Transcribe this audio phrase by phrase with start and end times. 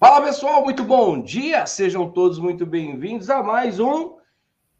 [0.00, 4.16] Fala pessoal, muito bom dia, sejam todos muito bem-vindos a mais um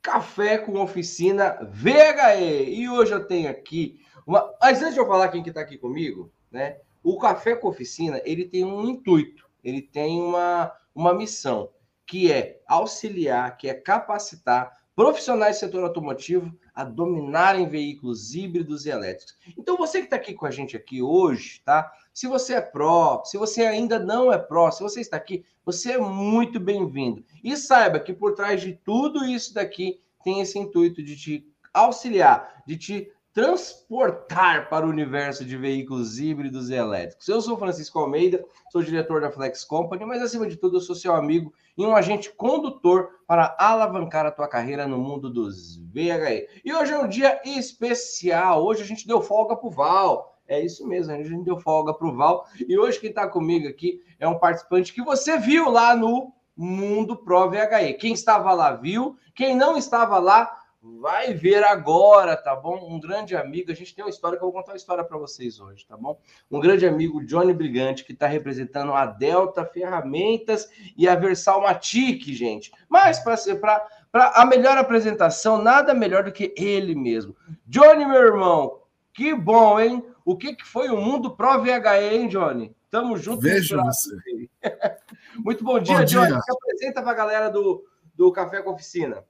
[0.01, 2.71] Café com Oficina VHE.
[2.71, 4.51] E hoje eu tenho aqui, uma...
[4.59, 6.79] mas antes de eu falar quem que tá aqui comigo, né?
[7.03, 11.69] O Café com Oficina, ele tem um intuito, ele tem uma, uma missão,
[12.07, 16.51] que é auxiliar, que é capacitar profissionais do setor automotivo
[16.81, 19.37] a dominarem veículos híbridos e elétricos.
[19.59, 21.93] Então, você que está aqui com a gente aqui hoje, tá?
[22.11, 25.93] Se você é pró, se você ainda não é pró, se você está aqui, você
[25.93, 27.23] é muito bem-vindo.
[27.45, 32.63] E saiba que por trás de tudo isso daqui tem esse intuito de te auxiliar,
[32.67, 37.29] de te transportar para o universo de veículos híbridos e elétricos.
[37.29, 40.97] Eu sou Francisco Almeida, sou diretor da Flex Company, mas acima de tudo eu sou
[40.97, 46.47] seu amigo e um agente condutor para alavancar a tua carreira no mundo dos VHE.
[46.63, 50.39] E hoje é um dia especial, hoje a gente deu folga pro Val.
[50.47, 52.45] É isso mesmo, a gente deu folga pro Val.
[52.69, 57.17] E hoje quem está comigo aqui é um participante que você viu lá no Mundo
[57.17, 57.95] Pro VHE.
[57.99, 62.79] Quem estava lá viu, quem não estava lá vai ver agora, tá bom?
[62.91, 65.19] Um grande amigo, a gente tem uma história que eu vou contar uma história para
[65.19, 66.19] vocês hoje, tá bom?
[66.51, 72.73] Um grande amigo, Johnny Brigante, que está representando a Delta Ferramentas e a Versalmatic, gente.
[72.89, 77.37] Mas para ser para a melhor apresentação, nada melhor do que ele mesmo.
[77.67, 78.81] Johnny, meu irmão,
[79.13, 80.05] que bom, hein?
[80.25, 82.75] O que, que foi o mundo Pro VHE, hein, Johnny?
[82.91, 83.43] Tamo junto.
[83.43, 84.17] Vejo você.
[85.37, 86.21] Muito bom dia, bom dia.
[86.21, 86.43] Johnny.
[86.43, 89.25] Se apresenta para a galera do, do Café com Oficina.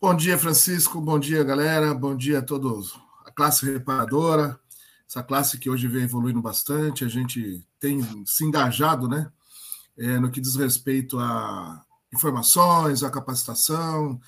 [0.00, 1.00] Bom dia, Francisco.
[1.00, 1.92] Bom dia, galera.
[1.92, 2.96] Bom dia a todos.
[3.26, 4.56] A classe reparadora,
[5.08, 7.04] essa classe que hoje vem evoluindo bastante.
[7.04, 9.28] A gente tem se engajado, né?
[9.98, 14.20] É, no que diz respeito a informações, a capacitação.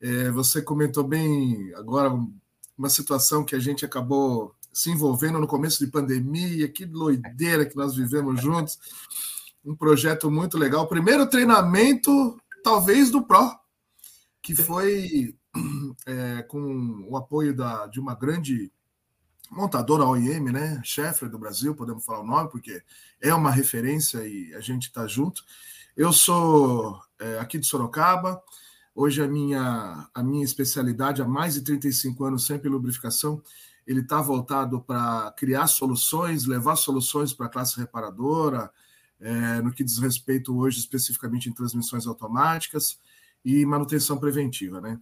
[0.00, 2.08] É, você comentou bem agora
[2.78, 7.74] uma situação que a gente acabou se envolvendo no começo de pandemia, que doideira que
[7.74, 8.78] nós vivemos juntos.
[9.64, 10.86] Um projeto muito legal.
[10.86, 13.58] Primeiro treinamento, talvez, do PRO,
[14.46, 15.34] que foi
[16.06, 18.70] é, com o apoio da, de uma grande
[19.50, 20.80] montadora OEM, né?
[20.84, 22.80] Schaeffler do Brasil, podemos falar o nome, porque
[23.20, 25.44] é uma referência e a gente está junto.
[25.96, 28.40] Eu sou é, aqui de Sorocaba.
[28.94, 33.42] Hoje a minha, a minha especialidade, há mais de 35 anos, sempre lubrificação,
[33.84, 38.70] ele está voltado para criar soluções, levar soluções para a classe reparadora,
[39.18, 43.00] é, no que diz respeito hoje especificamente em transmissões automáticas
[43.46, 44.98] e manutenção preventiva, né?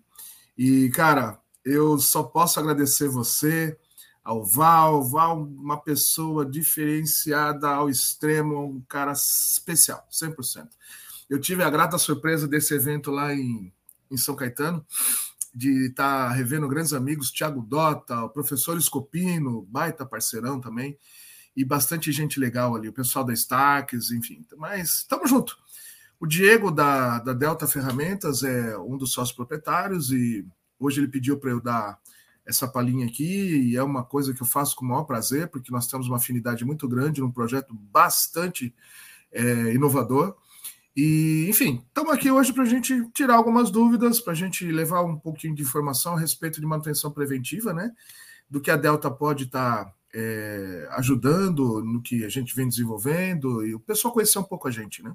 [0.57, 3.75] E, cara, eu só posso agradecer você,
[4.23, 10.69] ao Val, Val, uma pessoa diferenciada ao extremo, um cara especial, 100%.
[11.31, 13.73] Eu tive a grata surpresa desse evento lá em,
[14.11, 14.85] em São Caetano,
[15.55, 20.99] de estar tá revendo grandes amigos, Thiago Dota, o professor Escopino, baita parceirão também,
[21.57, 24.45] e bastante gente legal ali, o pessoal da Starks, enfim.
[24.59, 25.57] Mas estamos junto.
[26.25, 30.43] O Diego, da, da Delta Ferramentas, é um dos sócios proprietários e
[30.81, 31.99] hoje ele pediu para eu dar
[32.47, 35.71] essa palhinha aqui e é uma coisa que eu faço com o maior prazer, porque
[35.71, 38.75] nós temos uma afinidade muito grande num projeto bastante
[39.31, 40.35] é, inovador.
[40.97, 45.03] E, enfim, estamos aqui hoje para a gente tirar algumas dúvidas, para a gente levar
[45.03, 47.93] um pouquinho de informação a respeito de manutenção preventiva, né?
[48.49, 53.63] Do que a Delta pode estar tá, é, ajudando no que a gente vem desenvolvendo
[53.67, 55.15] e o pessoal conhecer um pouco a gente, né?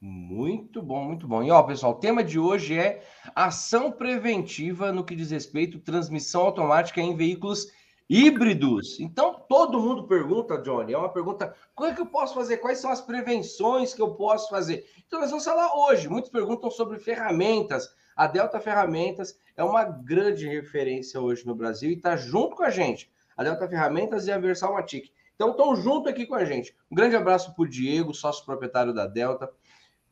[0.00, 1.42] Muito bom, muito bom.
[1.42, 3.02] E ó, pessoal, o tema de hoje é
[3.34, 7.66] ação preventiva no que diz respeito à transmissão automática em veículos
[8.08, 9.00] híbridos.
[9.00, 12.58] Então, todo mundo pergunta, Johnny, é uma pergunta: o é que eu posso fazer?
[12.58, 14.86] Quais são as prevenções que eu posso fazer?
[15.04, 16.08] Então, nós vamos falar hoje.
[16.08, 17.92] Muitos perguntam sobre ferramentas.
[18.14, 22.70] A Delta Ferramentas é uma grande referência hoje no Brasil e está junto com a
[22.70, 23.10] gente.
[23.36, 25.10] A Delta Ferramentas e a Versalmatic.
[25.34, 26.76] Então, estão junto aqui com a gente.
[26.88, 29.52] Um grande abraço para o Diego, sócio proprietário da Delta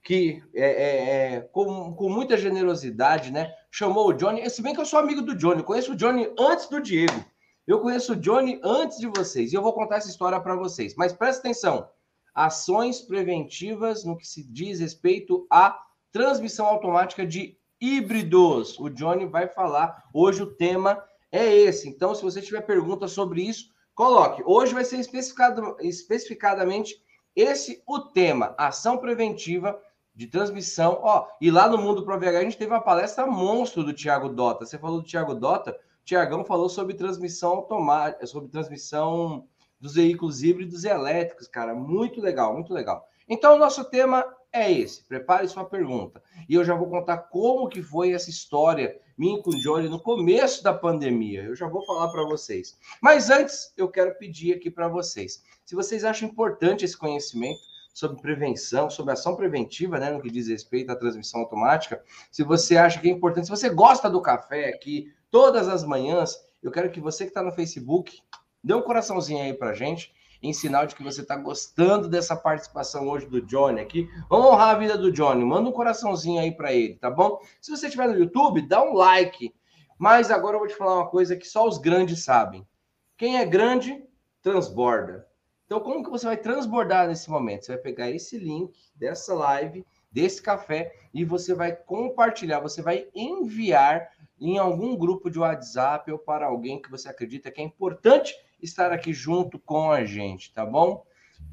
[0.07, 3.53] que é, é, é, com, com muita generosidade, né?
[3.73, 4.49] Chamou o Johnny.
[4.49, 7.25] Se bem que eu sou amigo do Johnny, conheço o Johnny antes do Diego.
[7.67, 10.95] Eu conheço o Johnny antes de vocês e eu vou contar essa história para vocês.
[10.95, 11.89] Mas presta atenção:
[12.33, 15.77] ações preventivas no que se diz respeito à
[16.13, 18.79] transmissão automática de híbridos.
[18.79, 20.05] O Johnny vai falar.
[20.15, 21.03] Hoje o tema
[21.33, 21.89] é esse.
[21.89, 24.41] Então, se você tiver perguntas sobre isso, coloque.
[24.47, 26.95] Hoje vai ser especificado, especificadamente
[27.35, 29.77] esse o tema: ação preventiva
[30.17, 30.99] de transmissão.
[31.03, 34.31] Ó, e lá no Mundo Pro VH a gente teve uma palestra monstro do Thiago
[34.31, 34.65] Dota.
[34.65, 39.47] Você falou do Thiago Dota, o Tiagão falou sobre transmissão automática, sobre transmissão
[39.79, 41.75] dos veículos híbridos e elétricos, cara.
[41.75, 43.07] Muito legal, muito legal.
[43.29, 45.05] Então, o nosso tema é esse.
[45.05, 46.23] Prepare sua pergunta.
[46.49, 50.01] E eu já vou contar como que foi essa história minha com o Johnny no
[50.01, 51.43] começo da pandemia.
[51.43, 52.79] Eu já vou falar para vocês.
[53.03, 55.43] Mas antes, eu quero pedir aqui para vocês.
[55.65, 57.61] Se vocês acham importante esse conhecimento,
[57.97, 62.05] sobre prevenção, sobre ação preventiva, né, no que diz respeito à transmissão automática.
[62.31, 66.39] Se você acha que é importante, se você gosta do café aqui todas as manhãs,
[66.63, 68.21] eu quero que você que está no Facebook
[68.63, 70.13] dê um coraçãozinho aí para gente,
[70.43, 74.07] em sinal de que você está gostando dessa participação hoje do Johnny aqui.
[74.29, 77.41] Vamos honrar a vida do Johnny, manda um coraçãozinho aí para ele, tá bom?
[77.63, 79.55] Se você estiver no YouTube, dá um like.
[79.97, 82.69] Mas agora eu vou te falar uma coisa que só os grandes sabem.
[83.17, 84.05] Quem é grande,
[84.43, 85.26] transborda.
[85.67, 87.65] Então, como que você vai transbordar nesse momento?
[87.65, 93.09] Você vai pegar esse link dessa live, desse café, e você vai compartilhar, você vai
[93.15, 94.09] enviar
[94.41, 98.93] em algum grupo de WhatsApp ou para alguém que você acredita que é importante estar
[98.93, 101.05] aqui junto com a gente, tá bom?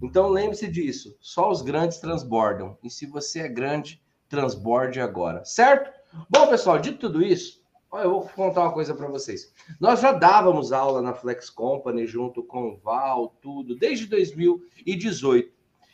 [0.01, 2.77] Então lembre-se disso, só os grandes transbordam.
[2.83, 5.92] E se você é grande, transborde agora, certo?
[6.30, 7.62] Bom, pessoal, dito tudo isso,
[8.01, 9.54] eu vou contar uma coisa para vocês.
[9.80, 15.51] Nós já dávamos aula na Flex Company junto com o Val, tudo, desde 2018.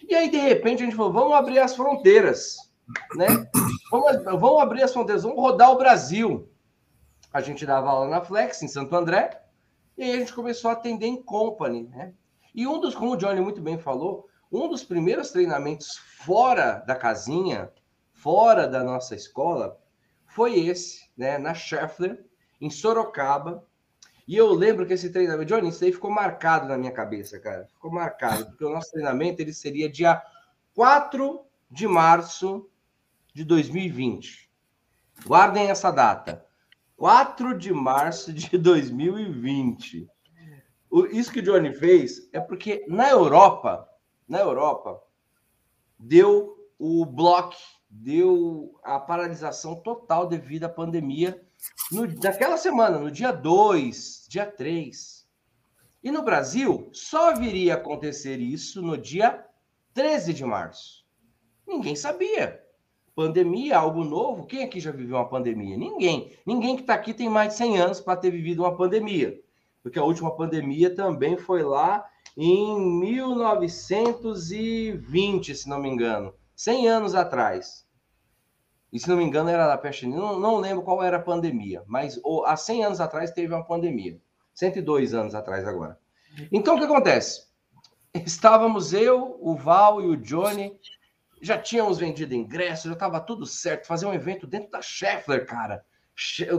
[0.07, 2.57] E aí, de repente, a gente falou: vamos abrir as fronteiras,
[3.15, 3.27] né?
[3.91, 6.47] Vamos, vamos abrir as fronteiras, vamos rodar o Brasil.
[7.33, 9.43] A gente dava aula na Flex, em Santo André,
[9.97, 12.13] e aí a gente começou a atender em company, né?
[12.55, 16.95] E um dos, como o Johnny muito bem falou, um dos primeiros treinamentos fora da
[16.95, 17.71] casinha,
[18.13, 19.79] fora da nossa escola,
[20.25, 22.25] foi esse, né, na Scheffler,
[22.61, 23.67] em Sorocaba.
[24.25, 27.65] E eu lembro que esse treinamento, Johnny, isso aí ficou marcado na minha cabeça, cara.
[27.65, 30.21] Ficou marcado, porque o nosso treinamento ele seria dia
[30.73, 32.69] 4 de março
[33.33, 34.49] de 2020.
[35.25, 36.45] Guardem essa data.
[36.95, 40.09] 4 de março de 2020.
[41.11, 43.89] Isso que o Johnny fez é porque na Europa,
[44.25, 45.01] na Europa,
[45.97, 47.57] deu o bloco
[47.89, 51.41] deu a paralisação total devido à pandemia
[51.91, 55.27] no, naquela semana, no dia 2, dia 3.
[56.03, 59.45] E no Brasil, só viria a acontecer isso no dia
[59.93, 61.05] 13 de março.
[61.67, 62.63] Ninguém sabia.
[63.13, 64.45] Pandemia, algo novo.
[64.45, 65.75] Quem aqui já viveu uma pandemia?
[65.75, 66.31] Ninguém.
[66.45, 69.37] Ninguém que está aqui tem mais de 100 anos para ter vivido uma pandemia.
[69.83, 76.33] Porque a última pandemia também foi lá em 1920, se não me engano.
[76.59, 77.87] 100 anos atrás.
[78.91, 81.83] E se não me engano, era da peste não, não lembro qual era a pandemia,
[81.87, 84.19] mas há 100 anos atrás teve uma pandemia.
[84.53, 85.97] 102 anos atrás agora.
[86.51, 87.47] Então, o que acontece?
[88.13, 90.77] Estávamos eu, o Val e o Johnny,
[91.41, 95.85] já tínhamos vendido ingresso, já estava tudo certo, fazer um evento dentro da Scheffler, cara.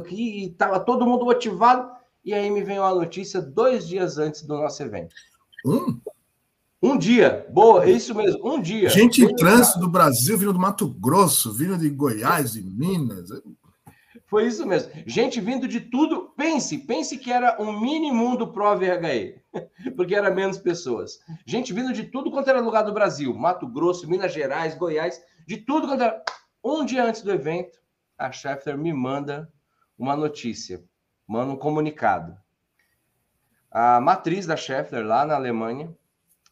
[0.09, 1.93] Que estava todo mundo motivado,
[2.25, 5.15] e aí me veio a notícia dois dias antes do nosso evento.
[5.67, 6.01] Hum?
[6.83, 8.89] Um dia, boa, é isso mesmo, um dia.
[8.89, 13.29] Gente em trânsito do Brasil, vindo do Mato Grosso, vindo de Goiás, de Minas.
[14.25, 14.91] Foi isso mesmo.
[15.07, 16.33] Gente vindo de tudo.
[16.37, 19.43] Pense, pense que era um mini mundo pro VHE,
[19.95, 21.19] porque era menos pessoas.
[21.45, 25.59] Gente vindo de tudo quanto era lugar do Brasil, Mato Grosso, Minas Gerais, Goiás, de
[25.59, 26.23] tudo quanto era.
[26.65, 27.79] Um dia antes do evento,
[28.17, 29.53] a Scheffler me manda
[29.99, 30.83] uma notícia,
[31.27, 32.35] manda um comunicado.
[33.71, 35.95] A matriz da Scheffler lá na Alemanha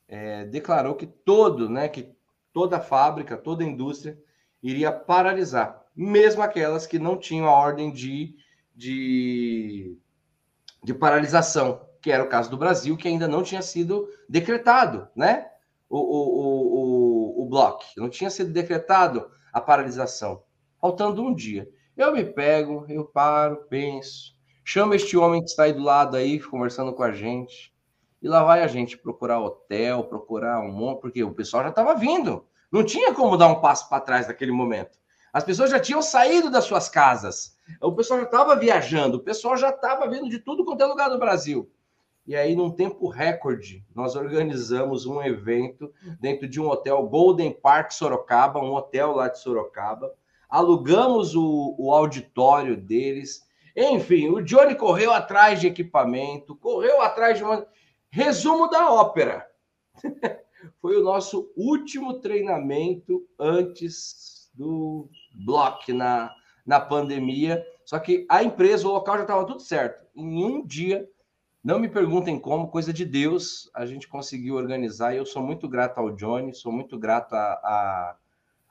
[0.08, 2.16] é, declarou que todo, né, que
[2.52, 4.18] toda fábrica, toda indústria
[4.62, 8.34] iria paralisar, mesmo aquelas que não tinham a ordem de,
[8.74, 9.96] de,
[10.82, 15.46] de paralisação, que era o caso do Brasil, que ainda não tinha sido decretado, né?
[15.88, 20.42] O, o, o, o, o bloco, não tinha sido decretado a paralisação,
[20.80, 21.68] faltando um dia.
[21.96, 26.38] Eu me pego, eu paro, penso, chamo este homem que está aí do lado aí,
[26.40, 27.74] conversando com a gente,
[28.20, 31.94] e lá vai a gente procurar hotel, procurar um monte, porque o pessoal já estava
[31.94, 32.44] vindo.
[32.70, 34.98] Não tinha como dar um passo para trás naquele momento.
[35.32, 37.56] As pessoas já tinham saído das suas casas.
[37.80, 41.08] O pessoal já estava viajando, o pessoal já estava vindo de tudo quanto é lugar
[41.08, 41.70] do Brasil.
[42.26, 47.90] E aí, num tempo recorde, nós organizamos um evento dentro de um hotel Golden Park
[47.90, 50.12] Sorocaba, um hotel lá de Sorocaba.
[50.46, 53.46] Alugamos o, o auditório deles.
[53.74, 57.66] Enfim, o Johnny correu atrás de equipamento, correu atrás de uma.
[58.10, 59.46] Resumo da ópera.
[60.80, 65.08] Foi o nosso último treinamento antes do
[65.44, 66.34] bloco na,
[66.66, 67.64] na pandemia.
[67.84, 70.04] Só que a empresa, o local já estava tudo certo.
[70.14, 71.08] Em um dia,
[71.62, 75.14] não me perguntem como, coisa de Deus, a gente conseguiu organizar.
[75.14, 78.16] E eu sou muito grato ao Johnny, sou muito grato à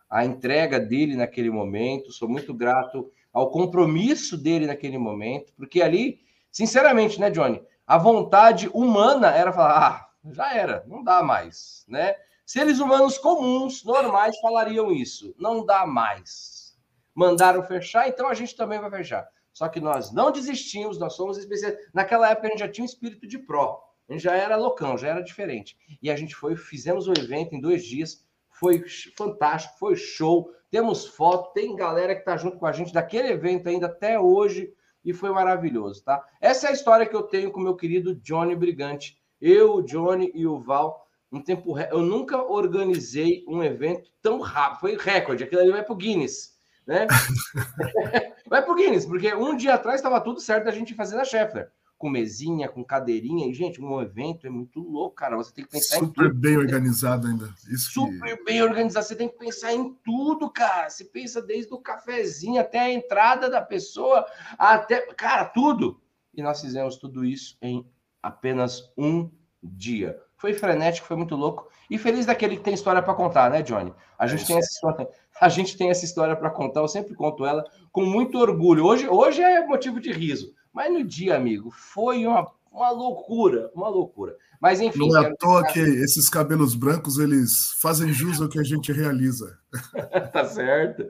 [0.10, 6.20] a entrega dele naquele momento, sou muito grato ao compromisso dele naquele momento, porque ali,
[6.52, 7.62] sinceramente, né, Johnny?
[7.88, 12.16] A vontade humana era falar, ah, já era, não dá mais, né?
[12.46, 15.34] Seres humanos comuns, normais, falariam isso.
[15.38, 16.78] Não dá mais.
[17.16, 19.28] Mandaram fechar, então a gente também vai fechar.
[19.54, 21.90] Só que nós não desistimos, nós somos especialistas.
[21.94, 23.82] Naquela época a gente já tinha um espírito de pró.
[24.08, 25.78] A gente já era loucão, já era diferente.
[26.02, 28.84] E a gente foi, fizemos o evento em dois dias, Foi
[29.16, 30.52] fantástico, foi show.
[30.70, 34.74] Temos foto, tem galera que tá junto com a gente daquele evento ainda até hoje
[35.08, 36.22] e foi maravilhoso, tá?
[36.42, 39.18] Essa é a história que eu tenho com meu querido Johnny Brigante.
[39.40, 44.80] Eu, o Johnny e o Val, um tempo eu nunca organizei um evento tão rápido,
[44.82, 47.08] foi recorde, aquilo ali vai pro Guinness, né?
[48.50, 51.72] vai pro Guinness, porque um dia atrás estava tudo certo a gente fazer na Scheffler
[51.98, 53.48] com mesinha, com cadeirinha.
[53.48, 55.36] E, gente, um evento é muito louco, cara.
[55.36, 57.54] Você tem que pensar Super bem organizado ainda.
[57.70, 58.44] Isso Super que...
[58.44, 59.06] bem organizado.
[59.06, 60.90] Você tem que pensar em tudo, cara.
[60.90, 64.26] Você pensa desde o cafezinho até a entrada da pessoa,
[64.58, 65.02] até.
[65.14, 66.00] Cara, tudo.
[66.34, 67.86] E nós fizemos tudo isso em
[68.22, 69.30] apenas um
[69.64, 70.20] dia.
[70.38, 71.68] Foi frenético, foi muito louco.
[71.90, 73.92] E feliz daquele que tem história para contar, né, Johnny?
[74.20, 75.10] A é gente, tem essa história,
[75.42, 78.86] a gente tem essa história para contar, eu sempre conto ela com muito orgulho.
[78.86, 83.90] Hoje, hoje é motivo de riso, mas no dia, amigo, foi uma, uma loucura, uma
[83.90, 84.38] loucura.
[84.62, 85.10] Mas enfim.
[85.10, 88.92] Não é à toa que esses cabelos brancos eles fazem jus ao que a gente
[88.92, 89.58] realiza.
[90.32, 91.04] tá certo.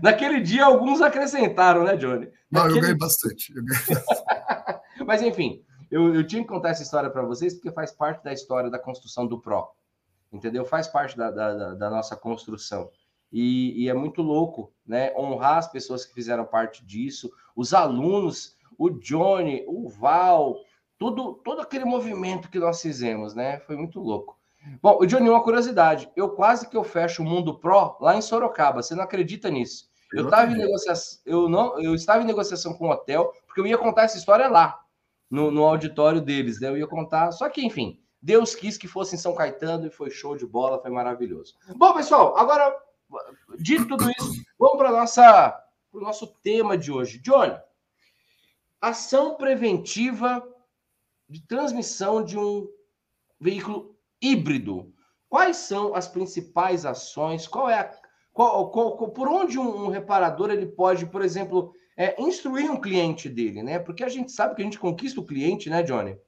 [0.00, 2.30] Naquele dia, alguns acrescentaram, né, Johnny?
[2.48, 2.78] Não, Naquele...
[2.78, 3.52] eu ganhei bastante.
[3.52, 4.80] Eu ganhei bastante.
[5.04, 8.32] Mas enfim, eu, eu, tinha que contar essa história para vocês porque faz parte da
[8.32, 9.66] história da construção do PRO.
[10.32, 10.64] Entendeu?
[10.64, 12.88] Faz parte da, da, da nossa construção.
[13.32, 15.12] E, e, é muito louco, né?
[15.16, 20.56] Honrar as pessoas que fizeram parte disso, os alunos o Johnny, o Val,
[20.98, 23.60] tudo, todo aquele movimento que nós fizemos, né?
[23.60, 24.38] Foi muito louco.
[24.82, 26.10] Bom, o Johnny, uma curiosidade.
[26.14, 28.82] Eu quase que eu fecho o Mundo Pro lá em Sorocaba.
[28.82, 29.88] Você não acredita nisso?
[30.12, 33.66] Eu, estava em negociação, eu não, eu estava em negociação com o hotel, porque eu
[33.66, 34.80] ia contar essa história lá,
[35.30, 36.68] no, no auditório deles, né?
[36.68, 40.10] Eu ia contar, só que, enfim, Deus quis que fosse em São Caetano e foi
[40.10, 41.54] show de bola, foi maravilhoso.
[41.76, 42.76] Bom, pessoal, agora,
[43.58, 47.20] dito tudo isso, vamos para nossa o nosso tema de hoje.
[47.20, 47.56] Johnny,
[48.80, 50.42] ação preventiva
[51.28, 52.66] de transmissão de um
[53.38, 54.92] veículo híbrido.
[55.28, 57.46] Quais são as principais ações?
[57.46, 57.92] Qual é a,
[58.32, 63.28] qual, qual, por onde um, um, reparador ele pode, por exemplo, é, instruir um cliente
[63.28, 63.78] dele, né?
[63.78, 66.18] Porque a gente sabe que a gente conquista o cliente, né, Johnny?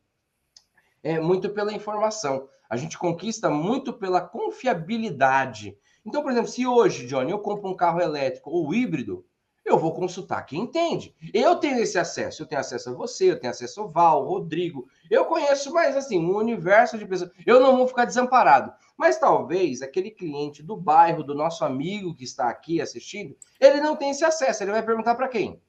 [1.02, 2.48] É muito pela informação.
[2.68, 5.76] A gente conquista muito pela confiabilidade.
[6.06, 9.24] Então, por exemplo, se hoje, Johnny, eu compro um carro elétrico ou híbrido,
[9.64, 11.14] eu vou consultar quem entende.
[11.32, 14.88] Eu tenho esse acesso, eu tenho acesso a você, eu tenho acesso ao Val, Rodrigo.
[15.10, 17.30] Eu conheço mais assim, um universo de pessoas.
[17.46, 18.72] Eu não vou ficar desamparado.
[18.96, 23.96] Mas talvez aquele cliente do bairro, do nosso amigo que está aqui assistindo, ele não
[23.96, 24.62] tem esse acesso.
[24.62, 25.62] Ele vai perguntar para quem?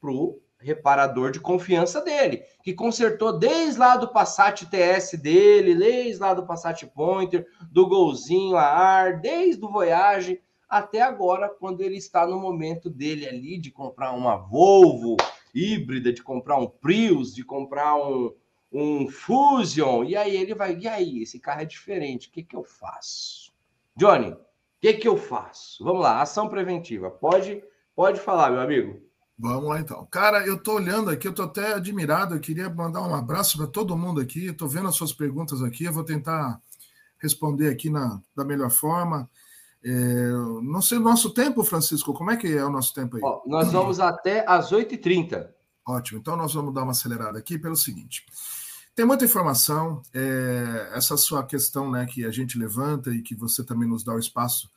[0.00, 6.20] Para o reparador de confiança dele, que consertou desde lá do Passat TS dele, desde
[6.20, 10.40] lá do Passat Pointer, do Golzinho a ar, desde o Voyage
[10.72, 15.18] até agora, quando ele está no momento dele ali de comprar uma Volvo
[15.54, 18.34] híbrida, de comprar um Prius, de comprar um,
[18.72, 22.56] um Fusion, e aí ele vai, e aí, esse carro é diferente, o que, que
[22.56, 23.52] eu faço?
[23.94, 24.38] Johnny, o
[24.80, 25.84] que, que eu faço?
[25.84, 27.10] Vamos lá, ação preventiva.
[27.10, 27.62] Pode,
[27.94, 28.98] pode falar, meu amigo.
[29.38, 30.06] Vamos lá então.
[30.06, 32.34] Cara, eu tô olhando aqui, eu tô até admirado.
[32.34, 34.50] Eu queria mandar um abraço para todo mundo aqui.
[34.54, 36.58] Tô vendo as suas perguntas aqui, eu vou tentar
[37.18, 39.28] responder aqui na, da melhor forma.
[39.84, 40.30] É,
[40.62, 43.22] não sei o nosso tempo, Francisco, como é que é o nosso tempo aí?
[43.24, 45.48] Ó, nós vamos até às 8h30.
[45.86, 48.24] Ótimo, então nós vamos dar uma acelerada aqui pelo seguinte.
[48.94, 53.64] Tem muita informação, é, essa sua questão né, que a gente levanta e que você
[53.64, 54.70] também nos dá o espaço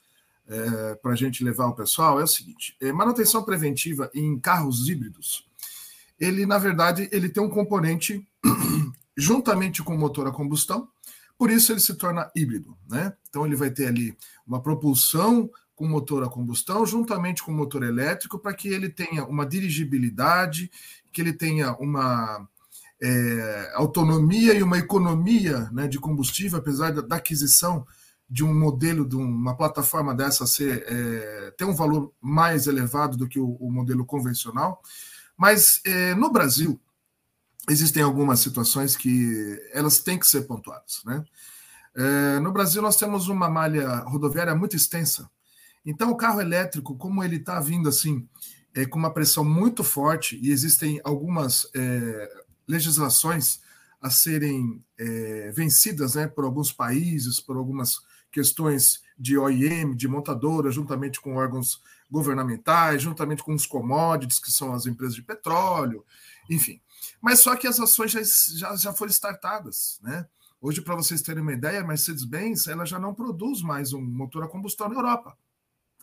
[0.47, 4.87] é, para a gente levar o pessoal é o seguinte: é, manutenção preventiva em carros
[4.87, 5.47] híbridos,
[6.19, 8.25] ele na verdade ele tem um componente
[9.17, 10.87] juntamente com o motor a combustão,
[11.37, 13.13] por isso ele se torna híbrido, né?
[13.29, 18.39] Então ele vai ter ali uma propulsão com motor a combustão juntamente com motor elétrico
[18.39, 20.71] para que ele tenha uma dirigibilidade,
[21.11, 22.47] que ele tenha uma
[23.01, 27.85] é, autonomia e uma economia né, de combustível, apesar da, da, aquisição
[28.29, 33.27] de um modelo, de uma plataforma dessa ser, é, ter um valor mais elevado do
[33.27, 34.81] que o, o modelo convencional.
[35.37, 36.79] Mas é, no Brasil,
[37.69, 41.01] existem algumas situações que elas têm que ser pontuadas.
[41.05, 41.23] Né?
[41.95, 45.29] É, no Brasil, nós temos uma malha rodoviária muito extensa.
[45.85, 48.27] Então, o carro elétrico, como ele está vindo assim,
[48.73, 52.29] é, com uma pressão muito forte, e existem algumas é,
[52.67, 53.59] legislações
[54.01, 57.95] a serem é, vencidas né, por alguns países, por algumas
[58.31, 61.81] questões de OIM, de montadora, juntamente com órgãos
[62.11, 66.03] governamentais, juntamente com os commodities, que são as empresas de petróleo,
[66.49, 66.79] enfim.
[67.25, 68.21] Mas só que as ações já,
[68.55, 70.27] já, já foram startadas, né?
[70.61, 74.43] Hoje, para vocês terem uma ideia, a Mercedes-Benz ela já não produz mais um motor
[74.43, 75.35] a combustão na Europa.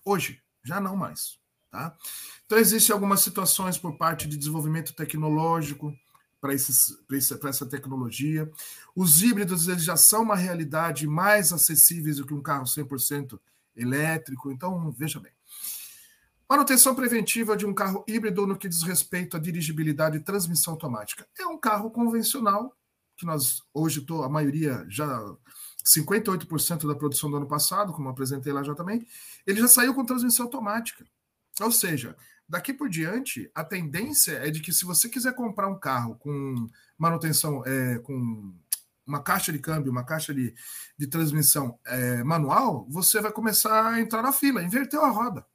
[0.04, 1.38] Hoje, já não mais.
[1.70, 1.96] Tá?
[2.44, 5.96] Então, existem algumas situações por parte de desenvolvimento tecnológico,
[6.40, 8.50] para essa tecnologia.
[8.92, 13.38] Os híbridos eles já são uma realidade mais acessíveis do que um carro 100%
[13.76, 14.50] elétrico.
[14.50, 15.32] Então, veja bem.
[16.52, 21.26] Manutenção preventiva de um carro híbrido no que diz respeito à dirigibilidade e transmissão automática.
[21.40, 22.76] É um carro convencional,
[23.16, 25.18] que nós hoje tô, a maioria já
[25.96, 29.06] 58% da produção do ano passado, como apresentei lá já também,
[29.46, 31.06] ele já saiu com transmissão automática.
[31.58, 32.14] Ou seja,
[32.46, 36.68] daqui por diante, a tendência é de que se você quiser comprar um carro com
[36.98, 38.54] manutenção, é, com
[39.06, 40.54] uma caixa de câmbio, uma caixa de,
[40.98, 45.46] de transmissão é, manual, você vai começar a entrar na fila, inverteu a roda.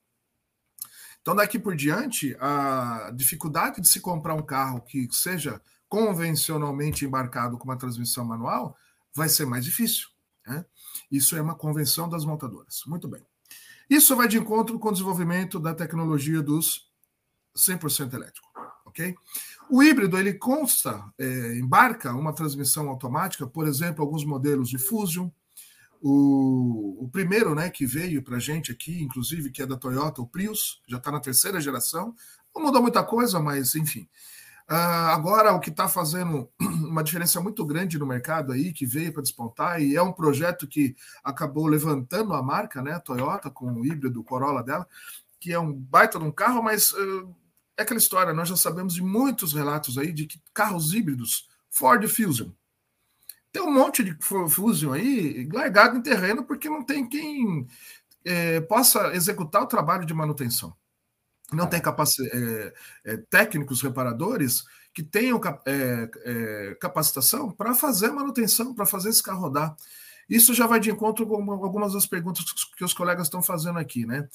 [1.27, 7.57] Então, daqui por diante, a dificuldade de se comprar um carro que seja convencionalmente embarcado
[7.57, 8.77] com uma transmissão manual
[9.13, 10.07] vai ser mais difícil.
[10.47, 10.65] Né?
[11.11, 12.83] Isso é uma convenção das montadoras.
[12.87, 13.21] Muito bem.
[13.89, 16.89] Isso vai de encontro com o desenvolvimento da tecnologia dos
[17.57, 18.47] 100% elétrico.
[18.85, 19.13] ok?
[19.69, 25.29] O híbrido ele consta, é, embarca uma transmissão automática, por exemplo, alguns modelos de Fusion.
[26.01, 30.21] O, o primeiro né, que veio para a gente aqui, inclusive, que é da Toyota,
[30.21, 32.13] o Prius, já está na terceira geração.
[32.55, 34.07] Não mudou muita coisa, mas enfim.
[34.69, 39.13] Uh, agora, o que está fazendo uma diferença muito grande no mercado aí, que veio
[39.13, 43.71] para despontar, e é um projeto que acabou levantando a marca, né, a Toyota, com
[43.71, 44.85] o híbrido Corolla dela,
[45.39, 47.33] que é um baita de um carro, mas uh,
[47.77, 52.05] é aquela história, nós já sabemos de muitos relatos aí de que carros híbridos, Ford
[52.07, 52.49] Fusion,
[53.51, 57.65] tem um monte de Fusion aí largado em terreno porque não tem quem
[58.25, 60.75] é, possa executar o trabalho de manutenção
[61.51, 62.73] não tem é,
[63.05, 64.63] é, técnicos reparadores
[64.93, 69.75] que tenham é, é, capacitação para fazer manutenção, para fazer esse carro rodar.
[70.27, 72.43] Isso já vai de encontro com algumas das perguntas
[72.75, 74.27] que os colegas estão fazendo aqui, né?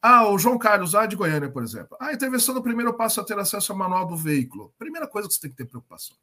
[0.00, 1.96] Ah, o João Carlos, lá de Goiânia, por exemplo.
[2.00, 4.72] Ah, intervenção no primeiro passo a ter acesso ao manual do veículo.
[4.78, 6.16] Primeira coisa que você tem que ter preocupação.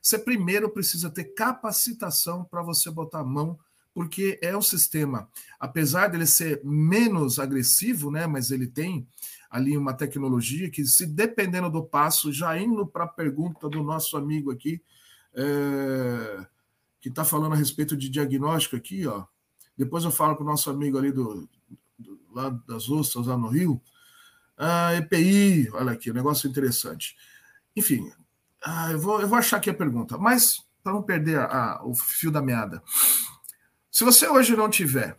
[0.00, 3.58] Você primeiro precisa ter capacitação para você botar a mão,
[3.92, 5.28] porque é um sistema,
[5.58, 8.26] apesar dele ser menos agressivo, né?
[8.26, 9.06] Mas ele tem
[9.50, 14.16] ali uma tecnologia que, se dependendo do passo, já indo para a pergunta do nosso
[14.16, 14.80] amigo aqui,
[15.34, 16.46] é,
[17.00, 19.24] que está falando a respeito de diagnóstico aqui, ó.
[19.76, 21.48] Depois eu falo para o nosso amigo ali do,
[21.98, 23.80] do lá das ostras, lá no Rio.
[24.56, 27.16] Ah, EPI, olha aqui, um negócio interessante.
[27.74, 28.12] Enfim,
[28.62, 31.84] ah, eu, vou, eu vou achar aqui a pergunta, mas para não perder a, a,
[31.84, 32.82] o fio da meada.
[33.90, 35.18] Se você hoje não tiver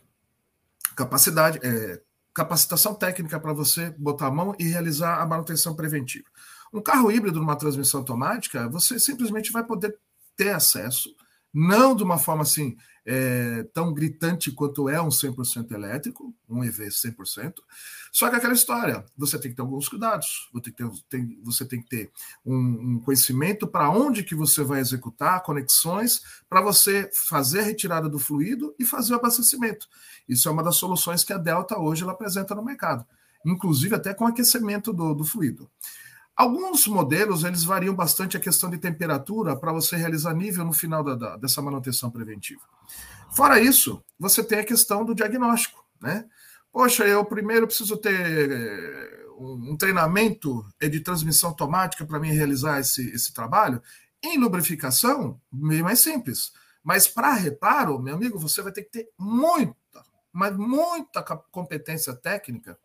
[0.96, 2.00] capacidade, é,
[2.34, 6.24] capacitação técnica para você botar a mão e realizar a manutenção preventiva.
[6.72, 9.96] Um carro híbrido numa transmissão automática, você simplesmente vai poder
[10.36, 11.14] ter acesso,
[11.52, 16.86] não de uma forma assim é, tão gritante quanto é um 100% elétrico, um EV
[16.86, 17.54] 100%,
[18.12, 21.40] só que aquela história, você tem que ter alguns cuidados, você tem que ter, tem,
[21.42, 22.12] você tem que ter
[22.44, 28.08] um, um conhecimento para onde que você vai executar conexões para você fazer a retirada
[28.08, 29.88] do fluido e fazer o abastecimento.
[30.28, 33.04] Isso é uma das soluções que a Delta hoje ela apresenta no mercado,
[33.44, 35.68] inclusive até com aquecimento do, do fluido.
[36.36, 41.04] Alguns modelos eles variam bastante a questão de temperatura para você realizar nível no final
[41.04, 42.62] da, da, dessa manutenção preventiva.
[43.34, 46.24] Fora isso, você tem a questão do diagnóstico, né?
[46.72, 53.10] Poxa, eu primeiro preciso ter eh, um treinamento de transmissão automática para mim realizar esse,
[53.10, 53.82] esse trabalho.
[54.22, 56.52] Em lubrificação, meio mais simples.
[56.82, 62.78] Mas para reparo, meu amigo, você vai ter que ter muita, mas muita competência técnica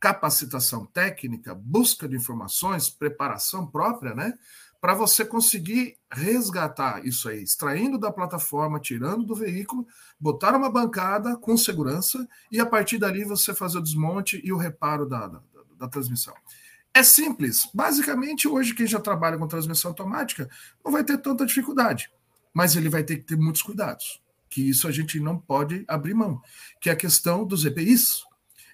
[0.00, 4.32] capacitação técnica, busca de informações, preparação própria, né?
[4.80, 9.86] Para você conseguir resgatar isso aí, extraindo da plataforma, tirando do veículo,
[10.18, 14.56] botar uma bancada com segurança e a partir dali você fazer o desmonte e o
[14.56, 15.42] reparo da, da,
[15.78, 16.34] da transmissão.
[16.94, 17.68] É simples.
[17.74, 20.48] Basicamente, hoje, quem já trabalha com transmissão automática
[20.82, 22.10] não vai ter tanta dificuldade,
[22.54, 26.14] mas ele vai ter que ter muitos cuidados, que isso a gente não pode abrir
[26.14, 26.40] mão,
[26.80, 28.24] que é a questão dos EPIs,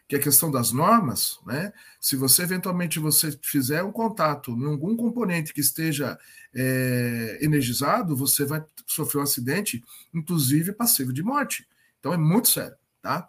[0.09, 1.73] que é a questão das normas, né?
[2.01, 6.19] Se você eventualmente você fizer um contato em algum componente que esteja
[6.55, 9.83] é, energizado, você vai sofrer um acidente,
[10.15, 11.67] inclusive passivo de morte.
[11.99, 13.29] Então é muito sério, tá?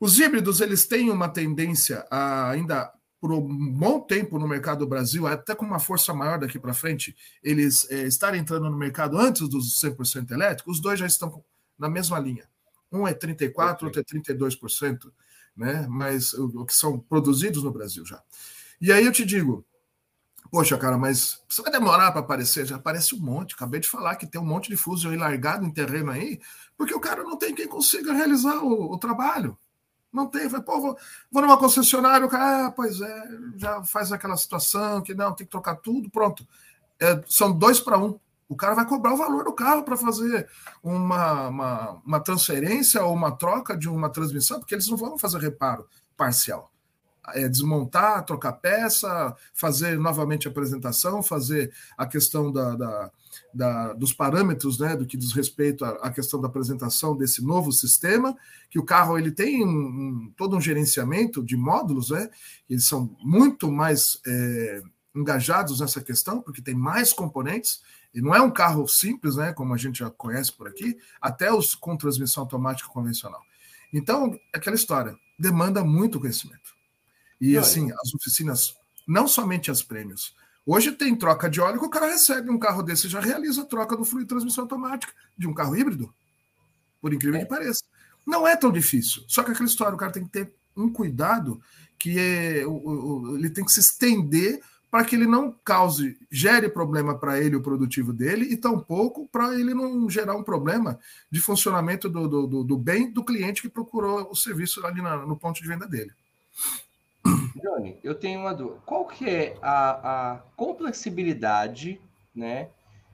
[0.00, 4.86] Os híbridos eles têm uma tendência a ainda por um bom tempo no mercado do
[4.86, 9.16] Brasil, até com uma força maior daqui para frente, eles é, estarem entrando no mercado
[9.16, 11.42] antes dos 100% elétricos, os dois já estão
[11.78, 12.46] na mesma linha.
[12.92, 15.10] Um é 34%, outro é 32%
[15.56, 15.86] né?
[15.88, 18.22] Mas o, que são produzidos no Brasil já.
[18.80, 19.64] E aí eu te digo,
[20.50, 22.66] poxa, cara, mas você vai demorar para aparecer?
[22.66, 23.54] Já aparece um monte.
[23.54, 26.40] Acabei de falar que tem um monte de fuso aí largado em terreno aí,
[26.76, 29.56] porque o cara não tem quem consiga realizar o, o trabalho.
[30.12, 30.98] Não tem, vai, pô, vou,
[31.30, 35.44] vou numa concessionária, o cara, ah, pois é, já faz aquela situação que não, tem
[35.44, 36.46] que trocar tudo, pronto.
[37.00, 38.18] é, são dois para um.
[38.48, 40.48] O cara vai cobrar o valor do carro para fazer
[40.82, 45.38] uma, uma, uma, transferência ou uma troca de uma transmissão, porque eles não vão fazer
[45.38, 46.70] reparo parcial.
[47.34, 53.10] É desmontar, trocar peça, fazer novamente a apresentação, fazer a questão da, da,
[53.52, 57.72] da, dos parâmetros, né, do que diz respeito à, à, questão da apresentação desse novo
[57.72, 58.36] sistema,
[58.68, 62.28] que o carro ele tem um, um, todo um gerenciamento de módulos, né,
[62.68, 64.82] eles são muito mais é,
[65.14, 67.80] engajados nessa questão, porque tem mais componentes,
[68.14, 71.52] e não é um carro simples, né, como a gente já conhece por aqui, até
[71.52, 73.42] os com transmissão automática convencional.
[73.92, 76.74] Então, aquela história, demanda muito conhecimento.
[77.40, 78.74] E assim, as oficinas,
[79.06, 80.34] não somente as prêmios,
[80.66, 83.66] Hoje tem troca de óleo que o cara recebe um carro desse já realiza a
[83.66, 86.12] troca do fluido de transmissão automática de um carro híbrido.
[87.02, 87.42] Por incrível é.
[87.42, 87.84] que pareça.
[88.26, 89.22] Não é tão difícil.
[89.28, 91.60] Só que aquela história, o cara tem que ter um cuidado
[91.98, 94.60] que é, ele tem que se estender
[94.94, 99.52] para que ele não cause, gere problema para ele, o produtivo dele, e tampouco para
[99.58, 104.30] ele não gerar um problema de funcionamento do, do, do, bem do cliente que procurou
[104.30, 106.12] o serviço ali na, no ponto de venda dele.
[107.60, 108.82] Johnny, eu tenho uma dúvida.
[108.86, 112.00] Qual que é a, a complexibilidade,
[112.32, 112.68] né,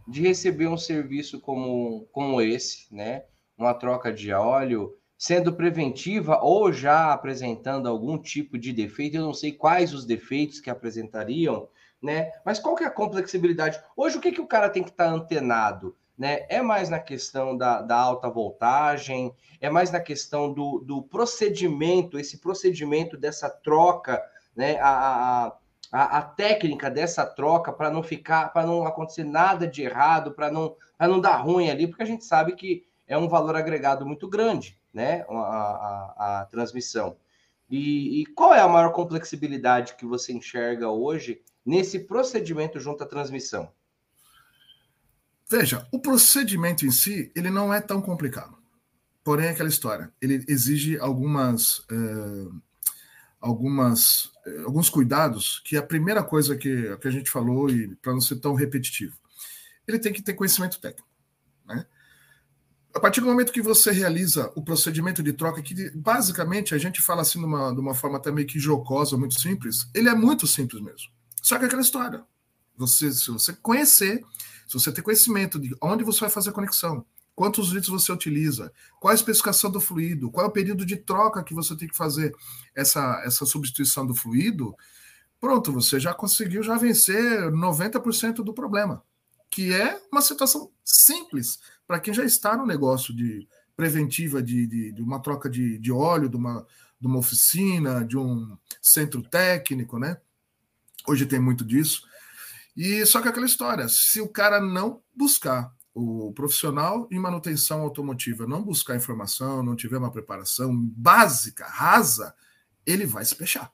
[0.06, 3.22] de receber um serviço como, como esse, né,
[3.56, 9.34] uma troca de óleo, sendo preventiva ou já apresentando algum tipo de defeito, eu não
[9.34, 11.68] sei quais os defeitos que apresentariam,
[12.02, 12.32] né?
[12.42, 13.78] Mas qual que é a complexibilidade?
[13.94, 15.94] Hoje, o que, que o cara tem que estar tá antenado?
[16.16, 16.46] Né?
[16.48, 22.18] É mais na questão da, da, alta voltagem, é mais na questão do, do procedimento,
[22.18, 24.22] esse procedimento dessa troca,
[24.56, 24.78] né?
[24.80, 25.52] A,
[25.92, 30.50] a, a técnica dessa troca para não ficar, para não acontecer nada de errado, para
[30.50, 34.26] não, não dar ruim ali, porque a gente sabe que é um valor agregado muito
[34.26, 37.16] grande né, a, a, a transmissão.
[37.70, 43.06] E, e, qual é a maior complexibilidade que você enxerga hoje nesse procedimento junto à
[43.06, 43.70] transmissão?
[45.48, 48.56] Veja, o procedimento em si ele não é tão complicado.
[49.22, 50.12] Porém, é aquela história.
[50.20, 52.48] Ele exige algumas, eh,
[53.40, 55.60] algumas, eh, alguns cuidados.
[55.64, 59.16] Que a primeira coisa que, que a gente falou e para não ser tão repetitivo,
[59.86, 61.09] ele tem que ter conhecimento técnico?
[62.94, 67.00] A partir do momento que você realiza o procedimento de troca, que basicamente a gente
[67.00, 70.46] fala assim de uma, de uma forma meio que jocosa, muito simples, ele é muito
[70.46, 71.10] simples mesmo.
[71.40, 72.24] Só que é aquela história.
[72.76, 74.24] Você, se você conhecer,
[74.66, 78.72] se você ter conhecimento de onde você vai fazer a conexão, quantos litros você utiliza,
[78.98, 81.96] qual a especificação do fluido, qual é o período de troca que você tem que
[81.96, 82.34] fazer
[82.74, 84.74] essa, essa substituição do fluido,
[85.40, 89.02] pronto, você já conseguiu já vencer 90% do problema,
[89.48, 91.58] que é uma situação simples
[91.90, 95.90] para quem já está no negócio de preventiva de, de, de uma troca de, de
[95.90, 96.64] óleo, de uma,
[97.00, 100.16] de uma oficina, de um centro técnico, né?
[101.04, 102.02] Hoje tem muito disso.
[102.76, 108.46] E só que aquela história, se o cara não buscar o profissional em manutenção automotiva,
[108.46, 112.32] não buscar informação, não tiver uma preparação básica, rasa,
[112.86, 113.72] ele vai se fechar.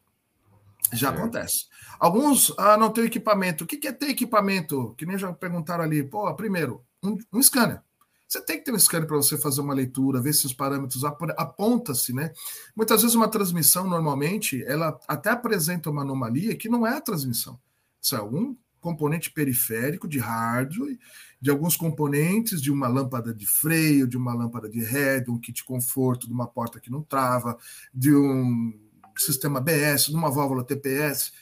[0.90, 1.14] Já é.
[1.14, 1.66] acontece.
[2.00, 3.64] Alguns ah, não tem equipamento.
[3.64, 4.94] O que é ter equipamento?
[4.96, 6.02] Que nem já perguntaram ali.
[6.02, 7.85] Pô, primeiro, um, um scanner.
[8.29, 11.05] Você tem que ter um scanner para você fazer uma leitura, ver se os parâmetros
[11.05, 12.33] aponta-se, né?
[12.75, 17.59] Muitas vezes uma transmissão, normalmente, ela até apresenta uma anomalia que não é a transmissão.
[18.03, 20.99] Isso é algum componente periférico de hardware,
[21.41, 25.39] de alguns componentes de uma lâmpada de freio, de uma lâmpada de ré, de um
[25.39, 27.57] kit conforto, de uma porta que não trava,
[27.93, 28.73] de um
[29.17, 31.33] sistema BS, de uma válvula TPS.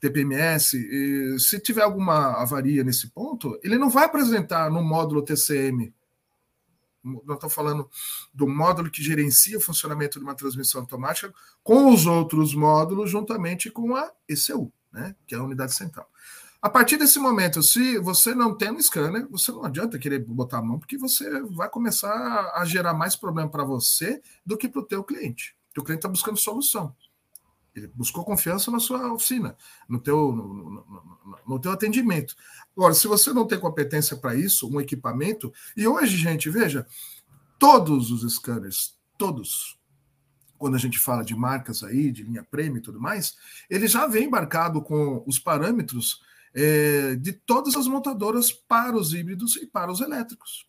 [0.00, 5.92] TPMS, se tiver alguma avaria nesse ponto, ele não vai apresentar no módulo TCM
[7.02, 7.88] nós estamos falando
[8.32, 11.32] do módulo que gerencia o funcionamento de uma transmissão automática
[11.62, 16.08] com os outros módulos, juntamente com a ECU, né, que é a unidade central.
[16.60, 20.58] A partir desse momento, se você não tem um scanner, você não adianta querer botar
[20.58, 24.80] a mão, porque você vai começar a gerar mais problema para você do que para
[24.80, 25.56] o teu cliente.
[25.76, 26.92] O cliente está buscando solução.
[27.74, 29.56] Ele buscou confiança na sua oficina,
[29.88, 32.34] no teu, no, no, no, teu atendimento.
[32.76, 36.86] Agora, se você não tem competência para isso, um equipamento, e hoje, gente, veja,
[37.58, 39.78] todos os scanners, todos,
[40.56, 43.36] quando a gente fala de marcas aí, de linha prêmio e tudo mais,
[43.70, 46.20] ele já vem embarcado com os parâmetros
[46.54, 50.66] é, de todas as montadoras para os híbridos e para os elétricos.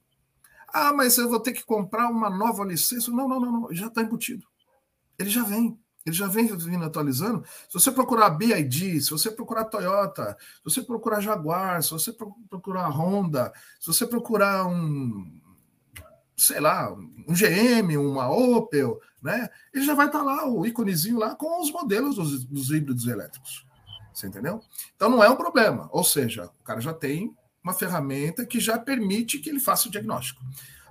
[0.73, 3.11] Ah, mas eu vou ter que comprar uma nova licença.
[3.11, 3.73] Não, não, não, não.
[3.73, 4.45] já está embutido.
[5.17, 5.77] Ele já vem.
[6.05, 7.43] Ele já vem vindo atualizando.
[7.67, 12.13] Se você procurar BID, se você procurar Toyota, se você procurar Jaguar, se você
[12.49, 15.39] procurar Honda, se você procurar um,
[16.37, 19.49] sei lá, um GM, uma Opel, né?
[19.73, 23.05] Ele já vai estar tá lá, o íconezinho lá, com os modelos dos, dos híbridos
[23.05, 23.65] elétricos.
[24.13, 24.61] Você entendeu?
[24.95, 25.89] Então não é um problema.
[25.91, 29.91] Ou seja, o cara já tem uma ferramenta que já permite que ele faça o
[29.91, 30.41] diagnóstico.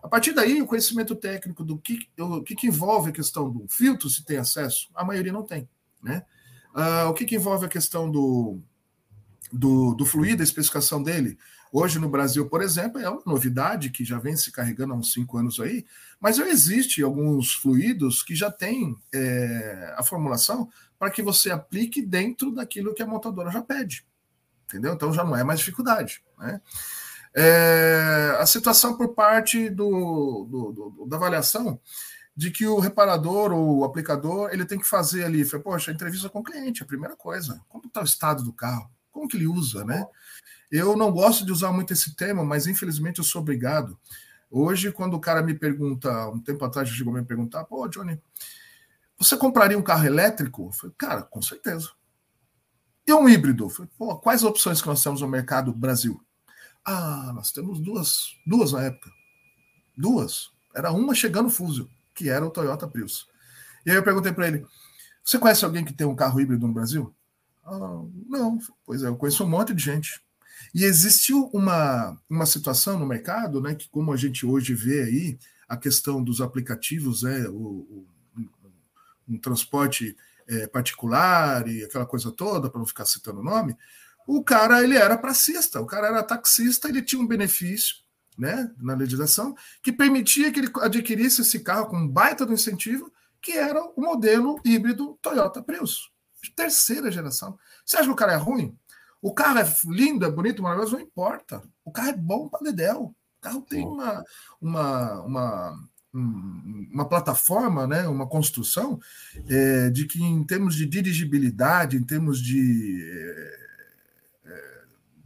[0.02, 3.66] A partir daí, o conhecimento técnico do que, o que, que envolve a questão do
[3.68, 5.68] filtro, se tem acesso, a maioria não tem.
[6.02, 6.24] Né?
[6.74, 8.60] Uh, o que, que envolve a questão do,
[9.52, 11.38] do, do fluido, a especificação dele,
[11.70, 15.12] Hoje no Brasil, por exemplo, é uma novidade que já vem se carregando há uns
[15.12, 15.84] cinco anos aí,
[16.18, 22.00] mas já existe alguns fluidos que já têm é, a formulação para que você aplique
[22.00, 24.06] dentro daquilo que a montadora já pede.
[24.64, 24.94] Entendeu?
[24.94, 26.22] Então já não é mais dificuldade.
[26.38, 26.60] Né?
[27.40, 31.80] É, a situação por parte do, do, do, da avaliação
[32.34, 36.40] de que o reparador ou o aplicador ele tem que fazer ali, poxa, entrevista com
[36.40, 37.60] o cliente, a primeira coisa.
[37.68, 38.90] Como está o estado do carro?
[39.12, 40.04] Como que ele usa, né?
[40.68, 43.96] Eu não gosto de usar muito esse termo, mas infelizmente eu sou obrigado.
[44.50, 48.20] Hoje, quando o cara me pergunta, um tempo atrás chegou a me perguntar, pô, Johnny,
[49.16, 50.66] você compraria um carro elétrico?
[50.66, 51.90] Eu falei, cara, com certeza.
[53.06, 53.66] E um híbrido?
[53.66, 56.20] Eu falei, pô, quais opções que nós temos no mercado Brasil?
[56.90, 59.10] Ah, nós temos duas, duas na época.
[59.94, 60.50] Duas.
[60.74, 63.28] Era uma chegando fusel, que era o Toyota Prius.
[63.84, 64.64] E aí eu perguntei para ele,
[65.22, 67.14] você conhece alguém que tem um carro híbrido no Brasil?
[67.62, 68.58] Ah, não.
[68.86, 70.18] Pois é, eu conheço um monte de gente.
[70.74, 75.38] E existiu uma, uma situação no mercado, né, que como a gente hoje vê aí,
[75.68, 78.06] a questão dos aplicativos, né, o, o
[79.28, 80.16] um transporte
[80.48, 83.76] é, particular e aquela coisa toda, para não ficar citando o nome,
[84.28, 87.96] o cara ele era pracista, o cara era taxista, ele tinha um benefício
[88.36, 93.10] né, na legislação que permitia que ele adquirisse esse carro com um baita do incentivo,
[93.40, 96.12] que era o modelo híbrido Toyota Prius,
[96.42, 97.58] de terceira geração.
[97.86, 98.76] Você acha que o cara é ruim?
[99.22, 101.62] O carro é lindo, é bonito, maravilhoso, não importa.
[101.82, 103.14] O carro é bom para dedéu.
[103.38, 104.22] O carro tem uma,
[104.60, 109.00] uma, uma, uma plataforma, né, uma construção
[109.48, 113.67] é, de que em termos de dirigibilidade, em termos de é,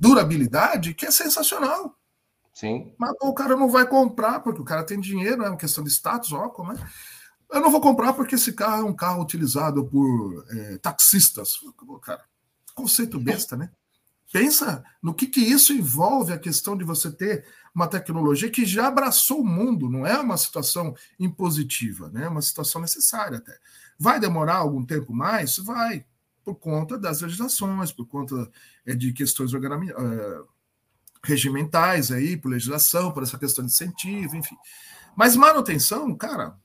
[0.02, 1.96] durabilidade, que é sensacional.
[2.52, 2.92] Sim.
[2.98, 5.90] Mas o cara não vai comprar porque o cara tem dinheiro, é uma questão de
[5.90, 6.76] status, ó, como é.
[7.50, 11.50] Eu não vou comprar porque esse carro é um carro utilizado por é, taxistas.
[12.02, 12.24] Cara,
[12.74, 13.70] conceito besta, né?
[14.32, 18.88] Pensa no que, que isso envolve a questão de você ter uma tecnologia que já
[18.88, 22.24] abraçou o mundo, não é uma situação impositiva, né?
[22.24, 23.56] é uma situação necessária até.
[23.98, 25.58] Vai demorar algum tempo mais?
[25.58, 26.06] Vai,
[26.44, 28.50] por conta das legislações, por conta
[28.86, 30.48] é, de questões uh,
[31.24, 34.56] regimentais aí, por legislação, por essa questão de incentivo, enfim.
[35.16, 36.56] Mas manutenção, cara,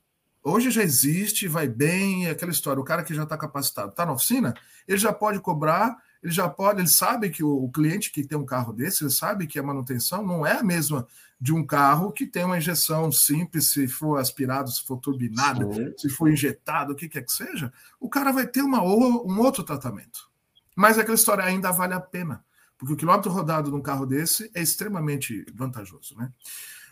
[0.42, 4.04] hoje já existe, vai bem, é aquela história, o cara que já está capacitado, está
[4.04, 4.54] na oficina,
[4.86, 8.44] ele já pode cobrar ele já pode, ele sabe que o, cliente que tem um
[8.44, 11.06] carro desse, ele sabe que a manutenção não é a mesma
[11.40, 15.94] de um carro que tem uma injeção simples, se for aspirado, se for turbinado, Sim.
[15.96, 19.62] se for injetado, o que quer que seja, o cara vai ter uma, um outro
[19.62, 20.28] tratamento.
[20.74, 22.44] Mas aquela história ainda vale a pena,
[22.76, 26.32] porque o quilômetro rodado num carro desse é extremamente vantajoso, né?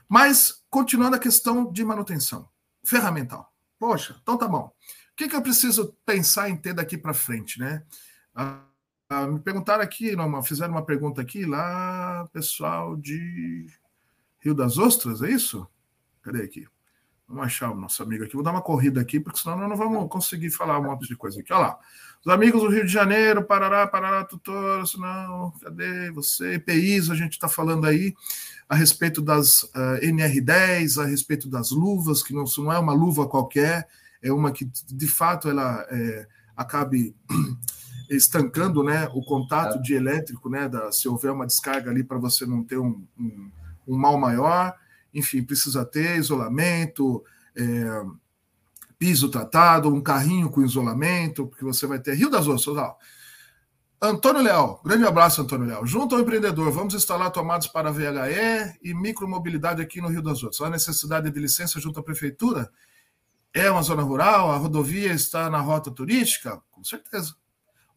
[0.08, 2.48] Mas, continuando a questão de manutenção,
[2.84, 3.52] ferramental.
[3.78, 4.72] Poxa, então tá bom.
[5.12, 7.82] O que, que eu preciso pensar em ter daqui para frente, né?
[9.08, 13.66] Ah, me perguntaram aqui, fizeram uma pergunta aqui lá, pessoal de
[14.40, 15.64] Rio das Ostras, é isso?
[16.22, 16.66] Cadê aqui?
[17.28, 18.34] Vamos achar o nosso amigo aqui.
[18.34, 21.16] Vou dar uma corrida aqui, porque senão nós não vamos conseguir falar um monte de
[21.16, 21.52] coisa aqui.
[21.52, 21.78] Olha lá.
[22.24, 26.54] Os amigos do Rio de Janeiro, Parará, Parará, Tutor, não, cadê você?
[26.54, 28.12] EPIs, a gente está falando aí
[28.68, 32.92] a respeito das uh, ah, NR10, a respeito das luvas, que não, não é uma
[32.92, 33.86] luva qualquer,
[34.20, 37.14] é uma que de fato ela é, acabe
[38.10, 42.46] estancando né, o contato de elétrico, né, da, se houver uma descarga ali para você
[42.46, 43.50] não ter um, um,
[43.88, 44.74] um, mal maior.
[45.12, 47.24] Enfim, precisa ter isolamento,
[47.56, 48.04] é,
[48.98, 52.76] piso tratado, um carrinho com isolamento, porque você vai ter Rio das Ostras.
[52.76, 52.96] Ó.
[54.00, 55.86] Antônio Leal, grande abraço, Antônio Leal.
[55.86, 60.68] Junto ao empreendedor, vamos instalar tomadas para VHE e micromobilidade aqui no Rio das Ostras.
[60.68, 62.70] Há necessidade de licença junto à prefeitura?
[63.54, 64.50] É uma zona rural?
[64.50, 66.60] A rodovia está na rota turística?
[66.70, 67.34] Com certeza.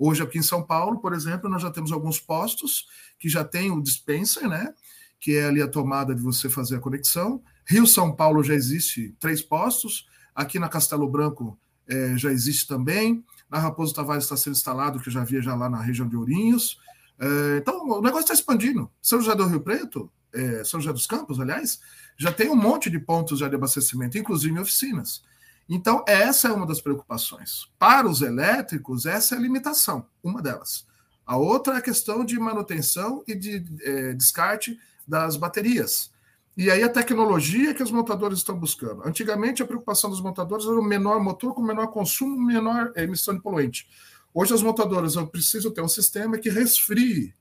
[0.02, 2.88] Hoje, aqui em São Paulo, por exemplo, nós já temos alguns postos
[3.20, 4.74] que já tem o dispenser, né?
[5.20, 7.44] Que é ali a tomada de você fazer a conexão.
[7.68, 10.08] Rio São Paulo já existe três postos.
[10.34, 13.22] Aqui na Castelo Branco é, já existe também.
[13.50, 16.16] Na Raposo Tavares está sendo instalado, que eu já via já lá na região de
[16.16, 16.80] Ourinhos.
[17.20, 18.90] É, então, o negócio está expandindo.
[19.02, 21.80] São José do Rio Preto, é, São José dos Campos, aliás,
[22.18, 25.22] já tem um monte de pontos de abastecimento, inclusive oficinas.
[25.70, 27.68] Então, essa é uma das preocupações.
[27.78, 30.88] Para os elétricos, essa é a limitação, uma delas.
[31.24, 36.12] A outra é a questão de manutenção e de é, descarte das baterias.
[36.58, 39.08] E aí a tecnologia que os montadores estão buscando.
[39.08, 43.42] Antigamente, a preocupação dos montadores era o menor motor com menor consumo, menor emissão de
[43.42, 43.88] poluente.
[44.34, 47.34] Hoje as montadoras precisam ter um sistema que resfrie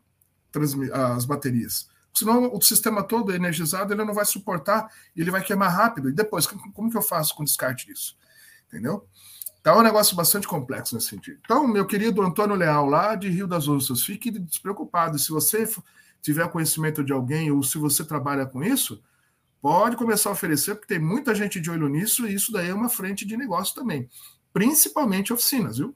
[0.93, 1.89] as baterias.
[2.19, 6.09] Senão o sistema todo energizado ele não vai suportar e ele vai queimar rápido.
[6.09, 8.17] E depois, como que eu faço com descarte disso?
[8.67, 9.07] Entendeu?
[9.61, 11.39] Então é um negócio bastante complexo nesse sentido.
[11.45, 15.19] Então, meu querido Antônio Leal, lá de Rio das Ostras, fique despreocupado.
[15.19, 15.69] Se você
[16.23, 19.03] tiver conhecimento de alguém ou se você trabalha com isso,
[19.61, 22.75] pode começar a oferecer, porque tem muita gente de olho nisso e isso daí é
[22.75, 24.09] uma frente de negócio também.
[24.53, 25.95] Principalmente oficinas, viu?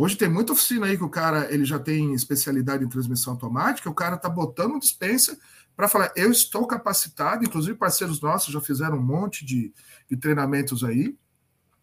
[0.00, 3.90] Hoje tem muita oficina aí que o cara ele já tem especialidade em transmissão automática,
[3.90, 5.36] o cara tá botando dispensa
[5.74, 9.74] para falar, eu estou capacitado, inclusive parceiros nossos já fizeram um monte de,
[10.08, 11.18] de treinamentos aí,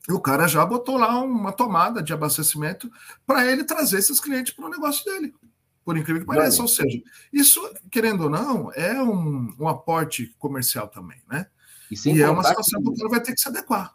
[0.07, 2.89] e o cara já botou lá uma tomada de abastecimento
[3.27, 5.35] para ele trazer esses clientes para o negócio dele.
[5.83, 6.61] Por incrível que pareça.
[6.61, 7.01] Ou seja,
[7.33, 7.59] isso,
[7.91, 11.47] querendo ou não, é um, um aporte comercial também, né?
[11.91, 13.93] E, e é uma situação que o cara vai ter que se adequar.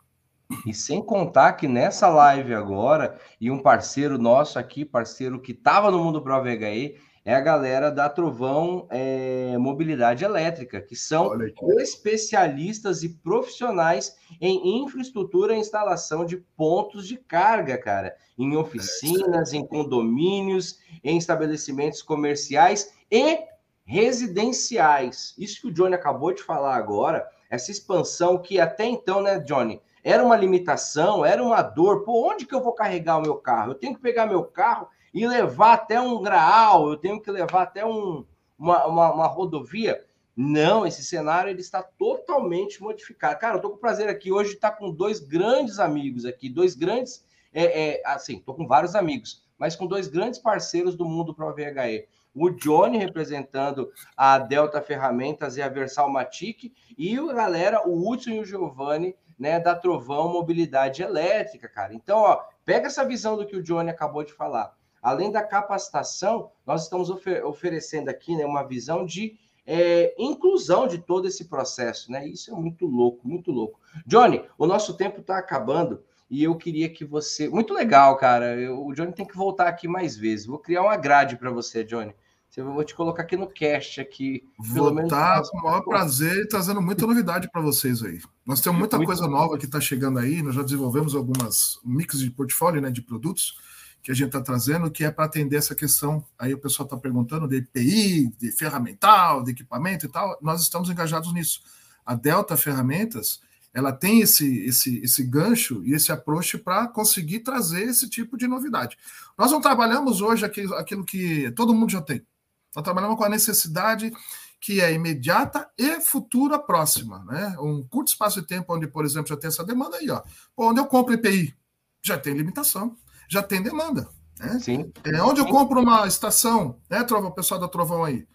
[0.67, 5.91] E sem contar que nessa live agora, e um parceiro nosso aqui, parceiro que estava
[5.91, 11.31] no Mundo Pro VHE, é a galera da Trovão é, Mobilidade Elétrica, que são
[11.79, 19.67] especialistas e profissionais em infraestrutura e instalação de pontos de carga, cara, em oficinas, em
[19.67, 23.39] condomínios, em estabelecimentos comerciais e
[23.85, 25.35] residenciais.
[25.39, 29.81] Isso que o Johnny acabou de falar agora, essa expansão que até então, né, Johnny,
[30.03, 32.05] era uma limitação, era uma dor.
[32.05, 33.73] Por onde que eu vou carregar o meu carro?
[33.73, 37.63] Eu tenho que pegar meu carro e levar até um graal, eu tenho que levar
[37.63, 38.25] até um,
[38.59, 40.05] uma, uma, uma rodovia.
[40.37, 43.39] Não, esse cenário ele está totalmente modificado.
[43.39, 47.25] Cara, eu tô com prazer aqui hoje estar com dois grandes amigos aqui, dois grandes,
[47.53, 51.53] é, é, assim, tô com vários amigos, mas com dois grandes parceiros do mundo Pro
[51.55, 52.07] VHE.
[52.33, 58.31] O Johnny representando a Delta Ferramentas e a Versal Matic, e a galera, o Hudson
[58.31, 61.95] e o Giovanni, né, da Trovão Mobilidade Elétrica, cara.
[61.95, 64.77] Então, ó, pega essa visão do que o Johnny acabou de falar.
[65.03, 70.99] Além da capacitação, nós estamos ofer oferecendo aqui né, uma visão de é, inclusão de
[70.99, 72.27] todo esse processo, né?
[72.27, 73.81] Isso é muito louco, muito louco.
[74.07, 77.49] Johnny, o nosso tempo está acabando e eu queria que você.
[77.49, 78.57] Muito legal, cara.
[78.57, 80.45] Eu, o Johnny tem que voltar aqui mais vezes.
[80.45, 82.15] Vou criar uma grade para você, Johnny.
[82.57, 84.43] Eu vou te colocar aqui no cast aqui.
[84.59, 88.21] Vou estar com o maior prazer trazendo muita novidade para vocês aí.
[88.45, 90.43] Nós temos muita muito coisa nova que está chegando aí.
[90.43, 93.57] Nós já desenvolvemos algumas mix de portfólio, né, de produtos
[94.03, 96.25] que a gente está trazendo, que é para atender essa questão.
[96.37, 100.37] Aí o pessoal está perguntando de EPI, de ferramental, de equipamento e tal.
[100.43, 101.61] Nós estamos engajados nisso.
[102.05, 103.41] A Delta Ferramentas,
[103.73, 108.49] ela tem esse, esse, esse gancho e esse approach para conseguir trazer esse tipo de
[108.49, 108.97] novidade.
[109.39, 112.27] Nós não trabalhamos hoje aquilo, aquilo que todo mundo já tem.
[112.75, 114.13] Nós trabalhamos com a necessidade
[114.61, 117.57] que é imediata e futura próxima, né?
[117.59, 120.23] Um curto espaço de tempo onde, por exemplo, já tem essa demanda aí, ó.
[120.57, 121.57] onde eu compro EPI,
[122.03, 122.97] já tem limitação
[123.31, 124.09] já tem demanda.
[124.39, 124.59] Né?
[124.59, 124.93] Sim.
[125.05, 128.27] É, onde eu compro uma estação, né, Trovão, o pessoal da Trovão aí?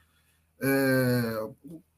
[0.62, 1.48] É,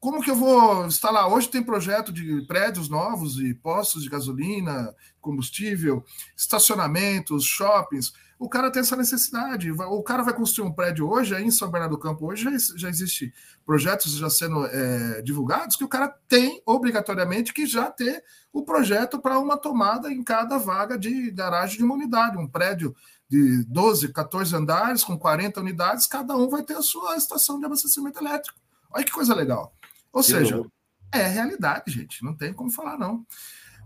[0.00, 1.28] como que eu vou instalar?
[1.32, 6.04] Hoje tem projeto de prédios novos e postos de gasolina, combustível,
[6.36, 8.12] estacionamentos, shoppings.
[8.38, 9.72] O cara tem essa necessidade.
[9.72, 12.76] O cara vai construir um prédio hoje, aí em São Bernardo do Campo, hoje já,
[12.76, 13.34] já existe
[13.66, 18.22] projetos já sendo é, divulgados que o cara tem obrigatoriamente que já ter
[18.52, 22.38] o projeto para uma tomada em cada vaga de garagem de uma unidade.
[22.38, 22.94] Um prédio
[23.28, 27.66] de 12, 14 andares, com 40 unidades, cada um vai ter a sua estação de
[27.66, 28.58] abastecimento elétrico.
[28.90, 29.74] Olha que coisa legal.
[30.12, 30.72] Ou que seja, louco.
[31.12, 32.24] é realidade, gente.
[32.24, 33.26] Não tem como falar, não.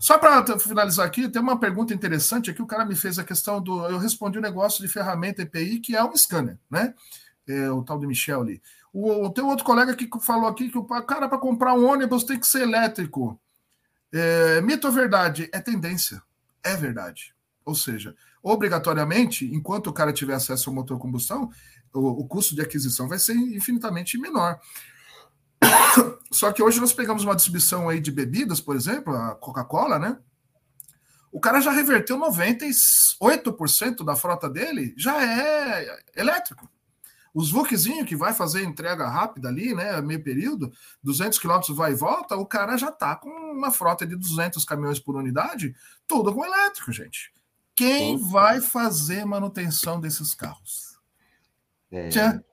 [0.02, 2.60] Só para finalizar aqui, tem uma pergunta interessante aqui.
[2.60, 3.86] O cara me fez a questão do.
[3.86, 6.92] Eu respondi o um negócio de ferramenta EPI, que é um scanner, né?
[7.46, 8.60] É, o tal de Michel ali.
[8.92, 12.36] O, tem outro colega que falou aqui que o cara, para comprar um ônibus tem
[12.36, 13.40] que ser elétrico.
[14.12, 15.48] É, mito ou verdade?
[15.52, 16.20] É tendência.
[16.64, 17.32] É verdade.
[17.64, 21.48] Ou seja, obrigatoriamente, enquanto o cara tiver acesso ao motor combustão,
[21.94, 24.58] o, o custo de aquisição vai ser infinitamente menor.
[26.32, 30.18] Só que hoje nós pegamos uma distribuição aí de bebidas, por exemplo, a Coca-Cola, né?
[31.30, 36.68] O cara já reverteu 98% da frota dele, já é elétrico.
[37.34, 40.70] Os VUCzinho que vai fazer entrega rápida ali, né, meio período,
[41.02, 45.00] 200 quilômetros vai e volta, o cara já tá com uma frota de 200 caminhões
[45.00, 45.74] por unidade,
[46.06, 47.32] tudo com elétrico, gente.
[47.74, 48.30] Quem Sim.
[48.30, 50.98] vai fazer manutenção desses carros?
[51.90, 52.10] É.
[52.10, 52.44] Tchã.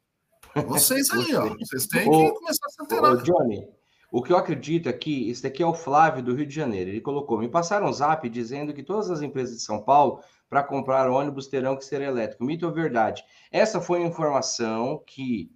[0.68, 1.56] Vocês aí, ó.
[1.58, 3.18] Vocês têm que começar a se antenar.
[3.18, 3.68] Johnny,
[4.12, 6.90] o que eu acredito aqui, esse daqui é o Flávio do Rio de Janeiro.
[6.90, 10.64] Ele colocou: me passaram um zap dizendo que todas as empresas de São Paulo, para
[10.64, 12.44] comprar ônibus, terão que ser elétrico.
[12.44, 13.24] Mito ou verdade?
[13.52, 15.52] Essa foi a informação que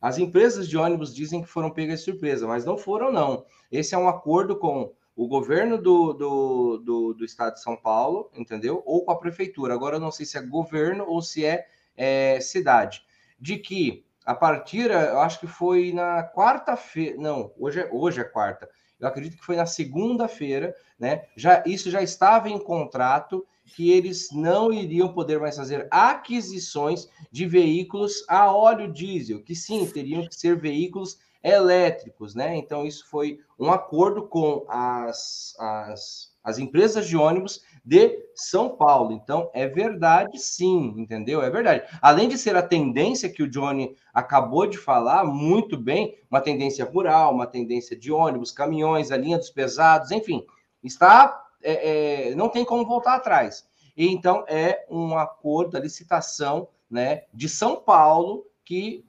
[0.00, 3.44] as empresas de ônibus dizem que foram pegas de surpresa, mas não foram, não.
[3.70, 8.30] Esse é um acordo com o governo do, do, do, do, estado de São Paulo,
[8.34, 8.82] entendeu?
[8.86, 9.74] Ou com a prefeitura.
[9.74, 13.04] Agora eu não sei se é governo ou se é, é cidade.
[13.38, 18.24] De que a partir, eu acho que foi na quarta-feira, não, hoje é, hoje é
[18.24, 18.70] quarta.
[19.00, 21.24] Eu acredito que foi na segunda-feira, né?
[21.34, 27.44] Já isso já estava em contrato que eles não iriam poder mais fazer aquisições de
[27.44, 32.56] veículos a óleo diesel, que sim, teriam que ser veículos elétricos, né?
[32.56, 39.12] Então, isso foi um acordo com as, as, as empresas de ônibus de São Paulo.
[39.12, 41.42] Então, é verdade, sim, entendeu?
[41.42, 41.84] É verdade.
[42.00, 46.84] Além de ser a tendência que o Johnny acabou de falar muito bem, uma tendência
[46.84, 50.44] rural, uma tendência de ônibus, caminhões, a linha dos pesados, enfim,
[50.82, 51.44] está.
[51.62, 53.66] É, é, não tem como voltar atrás.
[53.94, 59.04] E, então, é um acordo, a licitação né, de São Paulo que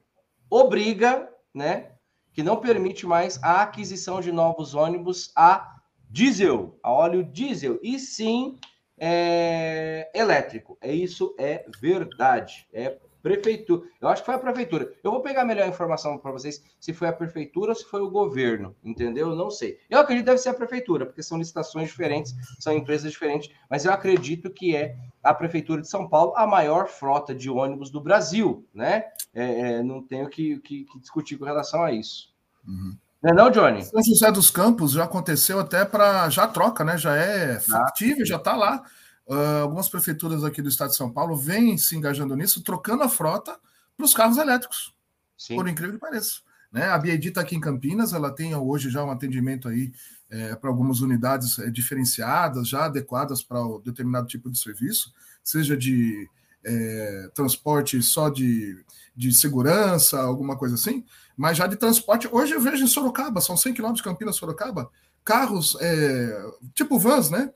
[0.49, 1.91] obriga né,
[2.33, 5.80] que não permite mais a aquisição de novos ônibus a
[6.11, 8.57] diesel, a óleo diesel, e sim
[8.97, 10.77] é, elétrico.
[10.81, 12.67] É isso é verdade.
[12.73, 13.87] É prefeitura.
[14.01, 14.93] Eu acho que foi a prefeitura.
[15.03, 18.01] Eu vou pegar a melhor informação para vocês se foi a prefeitura ou se foi
[18.01, 19.29] o governo, entendeu?
[19.29, 19.79] Eu não sei.
[19.89, 23.85] Eu acredito que deve ser a prefeitura, porque são licitações diferentes, são empresas diferentes, mas
[23.85, 28.01] eu acredito que é a prefeitura de São Paulo a maior frota de ônibus do
[28.01, 29.05] Brasil, né?
[29.33, 32.33] É, é, não tenho que, que, que, discutir com relação a isso.
[32.67, 32.97] Uhum.
[33.21, 33.83] Não é não, Johnny?
[33.83, 36.97] São José dos Campos já aconteceu até para já troca, né?
[36.97, 38.83] Já é factível, já está lá.
[39.27, 43.09] Uh, algumas prefeituras aqui do estado de São Paulo vêm se engajando nisso, trocando a
[43.09, 43.55] frota
[43.95, 44.93] para os carros elétricos.
[45.37, 45.55] Sim.
[45.55, 46.41] Por incrível que pareça.
[46.71, 46.85] Né?
[46.85, 49.91] A BID está aqui em Campinas, ela tem hoje já um atendimento aí
[50.29, 55.13] é, para algumas unidades é, diferenciadas, já adequadas para o determinado tipo de serviço,
[55.43, 56.29] seja de
[56.63, 58.83] é, transporte só de,
[59.15, 61.03] de segurança, alguma coisa assim,
[61.35, 62.27] mas já de transporte.
[62.31, 64.89] Hoje eu vejo em Sorocaba, são 100 quilômetros de Campinas, Sorocaba,
[65.23, 67.51] carros é, tipo vans, né?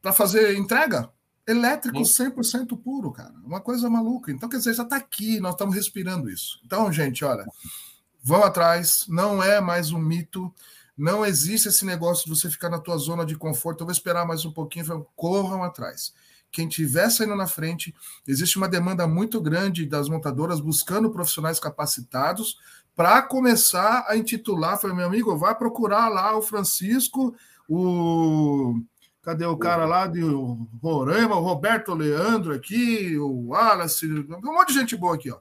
[0.00, 1.10] Para fazer entrega
[1.48, 3.32] elétrico 100% puro, cara.
[3.42, 4.30] Uma coisa maluca.
[4.30, 6.60] Então, quer dizer, já está aqui, nós estamos respirando isso.
[6.64, 7.46] Então, gente, olha,
[8.22, 10.52] vão atrás, não é mais um mito.
[10.96, 13.80] Não existe esse negócio de você ficar na tua zona de conforto.
[13.80, 16.12] Eu vou esperar mais um pouquinho, corram atrás.
[16.50, 17.94] Quem estiver saindo na frente,
[18.26, 22.56] existe uma demanda muito grande das montadoras buscando profissionais capacitados
[22.94, 24.80] para começar a intitular.
[24.80, 27.34] Falei, meu amigo, vai procurar lá o Francisco,
[27.68, 28.80] o.
[29.22, 30.22] Cadê o cara lá de
[30.82, 35.38] Roraima, o Roberto Leandro aqui, o Wallace, um monte de gente boa aqui, ó.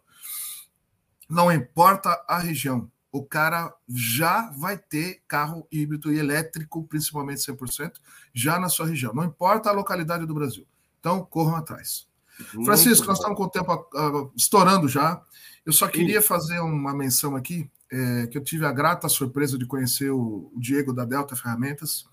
[1.29, 7.93] Não importa a região, o cara já vai ter carro híbrido e elétrico, principalmente 100%,
[8.33, 9.13] já na sua região.
[9.13, 10.67] Não importa a localidade do Brasil.
[10.99, 12.07] Então, corram atrás.
[12.53, 13.11] Muito Francisco, bom.
[13.11, 15.21] nós estamos com o tempo uh, estourando já.
[15.65, 16.27] Eu só queria Sim.
[16.27, 20.59] fazer uma menção aqui, é, que eu tive a grata surpresa de conhecer o, o
[20.59, 22.05] Diego da Delta Ferramentas.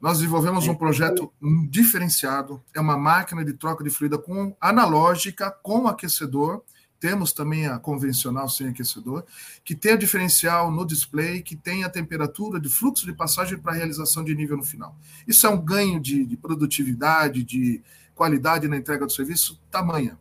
[0.00, 1.32] Nós desenvolvemos um projeto
[1.70, 6.62] diferenciado, é uma máquina de troca de fluida com analógica, com aquecedor,
[7.02, 9.24] temos também a convencional sem aquecedor,
[9.64, 13.72] que tem a diferencial no display, que tem a temperatura de fluxo de passagem para
[13.72, 14.96] realização de nível no final.
[15.26, 17.82] Isso é um ganho de, de produtividade, de
[18.22, 20.16] qualidade na entrega do serviço, tamanha.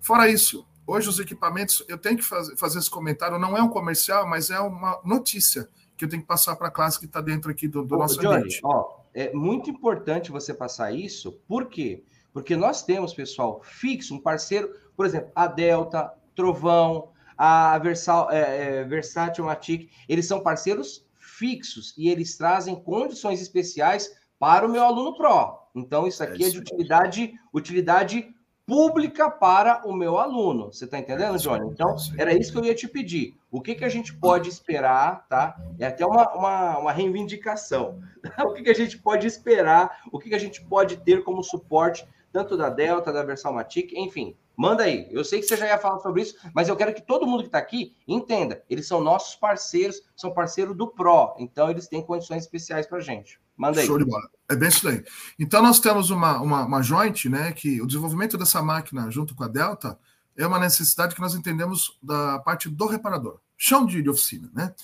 [0.00, 3.68] Fora isso, hoje os equipamentos, eu tenho que fazer, fazer esse comentário, não é um
[3.68, 7.20] comercial, mas é uma notícia que eu tenho que passar para a classe que está
[7.20, 8.60] dentro aqui do, do Ô, nosso Johnny, ambiente.
[8.64, 12.02] Ó, é muito importante você passar isso, por quê?
[12.32, 18.80] Porque nós temos, pessoal, fixo, um parceiro, por exemplo, a Delta, Trovão, a Versal, é,
[18.80, 24.82] é, Versátil Matic, eles são parceiros fixos e eles trazem condições especiais para o meu
[24.82, 25.63] aluno Pro.
[25.74, 28.34] Então, isso aqui é, é de utilidade, utilidade
[28.66, 30.72] pública para o meu aluno.
[30.72, 31.70] Você está entendendo, Johnny?
[31.70, 33.36] Então, era isso que eu ia te pedir.
[33.50, 35.56] O que, que a gente pode esperar, tá?
[35.78, 38.00] É até uma, uma, uma reivindicação.
[38.44, 41.42] o que, que a gente pode esperar, o que, que a gente pode ter como
[41.42, 45.08] suporte, tanto da Delta, da Versal Matic, enfim, Manda aí.
[45.10, 47.42] Eu sei que você já ia falar sobre isso, mas eu quero que todo mundo
[47.42, 48.62] que está aqui entenda.
[48.70, 53.40] Eles são nossos parceiros, são parceiro do PRO, então eles têm condições especiais para gente.
[53.56, 53.86] Manda aí.
[53.86, 54.28] Show de bola.
[54.48, 55.02] É bem isso daí.
[55.38, 57.52] Então nós temos uma, uma, uma joint, né?
[57.52, 59.98] Que o desenvolvimento dessa máquina junto com a Delta
[60.36, 64.74] é uma necessidade que nós entendemos da parte do reparador, chão de, de oficina, né?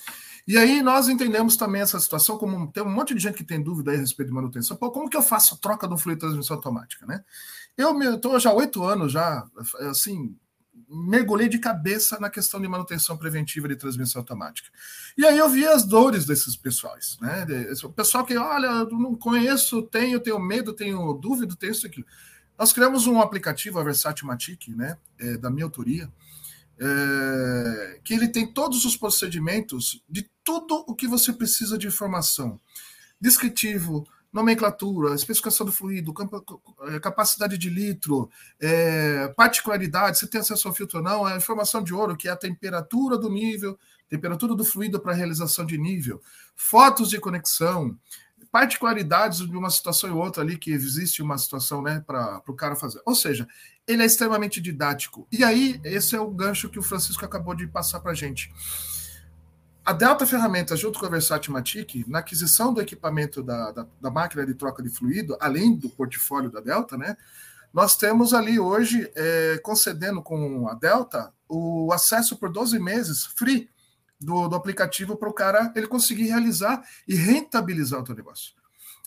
[0.47, 3.61] E aí nós entendemos também essa situação como tem um monte de gente que tem
[3.61, 4.75] dúvida a respeito de manutenção.
[4.75, 7.23] Pô, como que eu faço a troca do fluido de transmissão automática, né?
[7.77, 9.45] Eu estou já há oito anos já,
[9.89, 10.35] assim,
[10.91, 14.69] mergulhei de cabeça na questão de manutenção preventiva de transmissão automática.
[15.17, 17.45] E aí eu vi as dores desses pessoais, né?
[17.83, 22.05] O pessoal que, olha, não conheço, tenho, tenho medo, tenho dúvida, tenho isso aqui.
[22.59, 24.97] Nós criamos um aplicativo, a Versatimatic, né?
[25.17, 26.11] É, da minha autoria,
[26.77, 32.59] é, que ele tem todos os procedimentos de tudo o que você precisa de informação
[33.19, 36.13] descritivo, nomenclatura, especificação do fluido,
[36.87, 38.29] é, capacidade de litro,
[38.59, 42.31] é, particularidade, se tem acesso ao filtro ou não, a informação de ouro, que é
[42.31, 43.77] a temperatura do nível,
[44.09, 46.21] temperatura do fluido para realização de nível,
[46.55, 47.97] fotos de conexão,
[48.51, 52.75] particularidades de uma situação e outra ali, que existe uma situação né, para o cara
[52.75, 53.01] fazer.
[53.05, 53.47] Ou seja,
[53.87, 55.25] ele é extremamente didático.
[55.31, 58.51] E aí, esse é o gancho que o Francisco acabou de passar para a gente.
[59.83, 64.45] A Delta Ferramentas, junto com a Versatimatic, na aquisição do equipamento da, da, da, máquina
[64.45, 67.17] de troca de fluido, além do portfólio da Delta, né,
[67.73, 73.69] nós temos ali hoje, é, concedendo com a Delta, o acesso por 12 meses free
[74.19, 78.53] do, do aplicativo para o cara ele conseguir realizar e rentabilizar o seu negócio.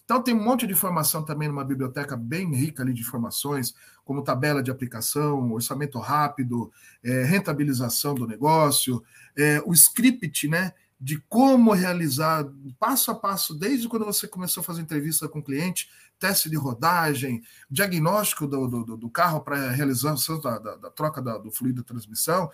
[0.04, 3.74] Então tem um monte de informação também numa biblioteca bem rica ali de informações,
[4.04, 6.70] como tabela de aplicação, orçamento rápido,
[7.02, 9.02] é, rentabilização do negócio,
[9.36, 10.72] é, o script, né?
[11.00, 12.46] De como realizar
[12.78, 15.88] passo a passo, desde quando você começou a fazer entrevista com o cliente,
[16.18, 21.36] teste de rodagem, diagnóstico do, do, do carro para realização da, da, da troca da,
[21.36, 22.50] do fluido de transmissão.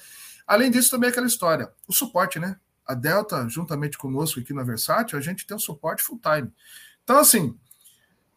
[0.46, 2.56] Além disso, também aquela história, o suporte, né?
[2.86, 6.50] A Delta, juntamente conosco aqui na Versátil, a gente tem um suporte full time.
[7.10, 7.58] Então, assim,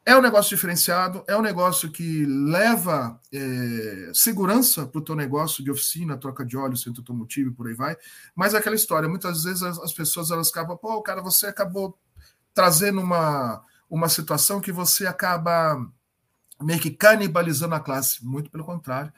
[0.03, 5.63] é um negócio diferenciado, é um negócio que leva é, segurança para o teu negócio
[5.63, 7.95] de oficina, troca de óleo, centro automotivo e por aí vai.
[8.33, 11.95] Mas é aquela história, muitas vezes as, as pessoas elas acabam, pô, cara, você acabou
[12.51, 15.79] trazendo uma, uma situação que você acaba
[16.59, 18.25] meio que canibalizando a classe.
[18.25, 19.13] Muito pelo contrário.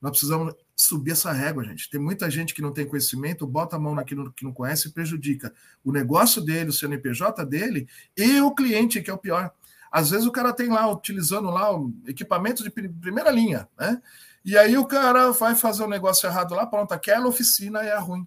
[0.00, 1.90] Nós precisamos subir essa régua, gente.
[1.90, 4.92] Tem muita gente que não tem conhecimento, bota a mão naquilo que não conhece e
[4.92, 5.52] prejudica
[5.84, 7.86] o negócio dele, o CNPJ dele
[8.16, 9.52] e o cliente, que é o pior.
[9.92, 14.00] Às vezes o cara tem lá, utilizando lá o equipamento de primeira linha, né?
[14.44, 18.26] E aí o cara vai fazer um negócio errado lá, pronto, aquela oficina é ruim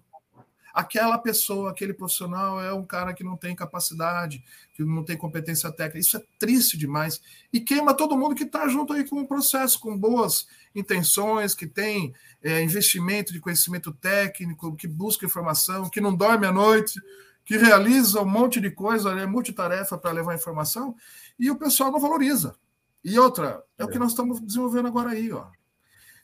[0.74, 4.44] aquela pessoa, aquele profissional é um cara que não tem capacidade,
[4.74, 6.00] que não tem competência técnica.
[6.00, 7.22] Isso é triste demais
[7.52, 11.68] e queima todo mundo que está junto aí com o processo, com boas intenções, que
[11.68, 12.12] tem
[12.42, 17.00] é, investimento de conhecimento técnico, que busca informação, que não dorme à noite,
[17.44, 20.96] que realiza um monte de coisa, é multitarefa para levar informação,
[21.38, 22.56] e o pessoal não valoriza.
[23.04, 23.84] E outra, é, é.
[23.84, 24.00] o que é.
[24.00, 25.30] nós estamos desenvolvendo agora aí.
[25.30, 25.46] Ó.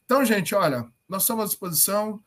[0.04, 2.20] Então, gente, olha, nós estamos à disposição.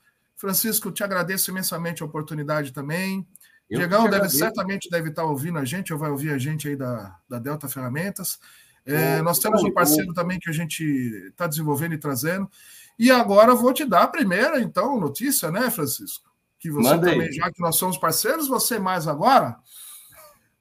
[0.43, 3.25] Francisco, te agradeço imensamente a oportunidade também.
[3.69, 6.75] Eu Diegão deve, certamente deve estar ouvindo a gente, ou vai ouvir a gente aí
[6.75, 8.37] da, da Delta Ferramentas.
[8.85, 10.83] É, nós temos um parceiro também que a gente
[11.29, 12.51] está desenvolvendo e trazendo.
[12.99, 16.29] E agora vou te dar a primeira, então, notícia, né, Francisco?
[16.59, 19.57] Que você Manda também, já que nós somos parceiros, você mais agora.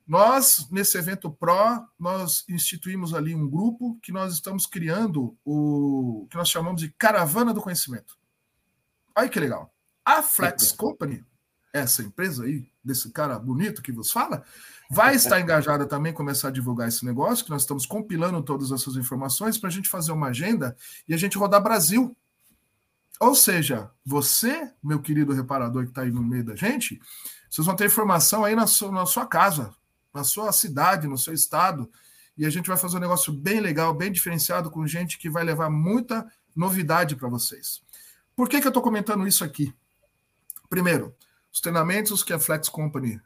[0.07, 6.37] Nós, nesse evento Pro, nós instituímos ali um grupo que nós estamos criando o que
[6.37, 8.17] nós chamamos de Caravana do Conhecimento.
[9.17, 9.72] Olha que legal.
[10.05, 11.25] A Flex Company,
[11.73, 14.45] essa empresa aí, desse cara bonito que vos fala,
[14.91, 18.97] vai estar engajada também, começar a divulgar esse negócio, que nós estamos compilando todas essas
[18.97, 20.77] informações para a gente fazer uma agenda
[21.09, 22.17] e a gente rodar Brasil.
[23.21, 27.01] Ou seja, você, meu querido reparador que está aí no meio da gente,
[27.49, 29.73] vocês vão ter informação aí na sua, na sua casa,
[30.13, 31.89] na sua cidade, no seu estado,
[32.37, 35.45] e a gente vai fazer um negócio bem legal, bem diferenciado, com gente que vai
[35.45, 37.81] levar muita novidade para vocês.
[38.35, 39.73] Por que, que eu estou comentando isso aqui?
[40.73, 41.15] Primeiro,
[41.53, 43.21] os treinamentos que a Flex Company,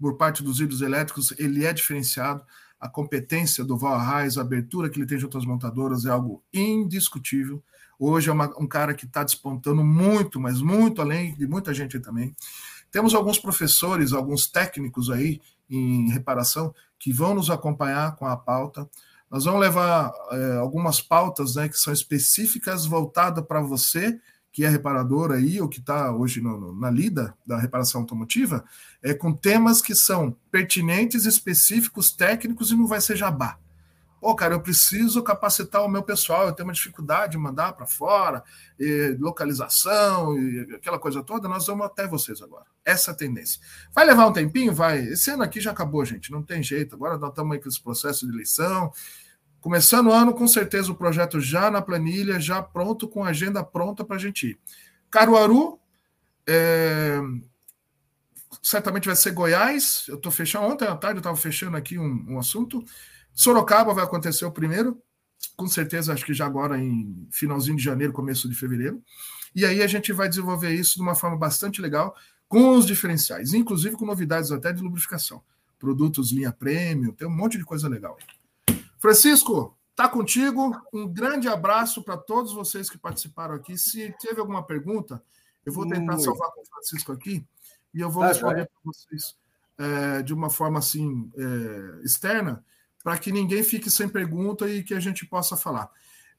[0.00, 2.44] por parte dos híbridos elétricos, ele é diferenciado.
[2.80, 6.42] A competência do Val Reis, a abertura que ele tem junto às montadoras é algo
[6.52, 7.62] indiscutível.
[8.00, 12.00] Hoje é uma, um cara que está despontando muito, mas muito além de muita gente
[12.00, 12.34] também.
[12.90, 15.40] Temos alguns professores, alguns técnicos aí
[15.70, 18.90] em reparação que vão nos acompanhar com a pauta.
[19.30, 24.18] Nós vamos levar é, algumas pautas né, que são específicas voltadas para você
[24.52, 28.64] que é reparador aí, ou que está hoje no, no, na lida da reparação automotiva,
[29.02, 33.58] é com temas que são pertinentes, específicos, técnicos e não vai ser jabá.
[34.20, 37.86] Pô, cara, eu preciso capacitar o meu pessoal, eu tenho uma dificuldade de mandar para
[37.86, 38.42] fora,
[38.78, 42.64] e localização, e aquela coisa toda, nós vamos até vocês agora.
[42.84, 43.60] Essa é a tendência.
[43.94, 44.74] Vai levar um tempinho?
[44.74, 44.98] Vai.
[45.00, 46.96] Esse ano aqui já acabou, gente, não tem jeito.
[46.96, 48.90] Agora nós estamos aí com esse processo de eleição,
[49.60, 53.62] Começando o ano, com certeza, o projeto já na planilha, já pronto, com a agenda
[53.64, 54.58] pronta para a gente ir.
[55.10, 55.78] Caruaru,
[56.46, 57.18] é...
[58.62, 60.04] certamente vai ser Goiás.
[60.08, 62.84] Eu estou fechando, ontem à tarde eu estava fechando aqui um, um, assunto.
[63.34, 65.02] Sorocaba vai acontecer o primeiro,
[65.56, 69.02] com certeza, acho que já agora em finalzinho de janeiro, começo de fevereiro.
[69.54, 72.14] E aí a gente vai desenvolver isso de uma forma bastante legal,
[72.48, 75.42] com os diferenciais, inclusive com novidades até de lubrificação.
[75.78, 78.37] Produtos linha premium, tem um monte de coisa legal aí.
[78.98, 80.72] Francisco, tá contigo.
[80.92, 83.76] Um grande abraço para todos vocês que participaram aqui.
[83.76, 85.22] Se teve alguma pergunta,
[85.64, 87.44] eu vou tentar salvar com o Francisco aqui
[87.94, 89.36] e eu vou ah, responder para vocês
[89.78, 92.64] é, de uma forma assim é, externa,
[93.02, 95.90] para que ninguém fique sem pergunta e que a gente possa falar.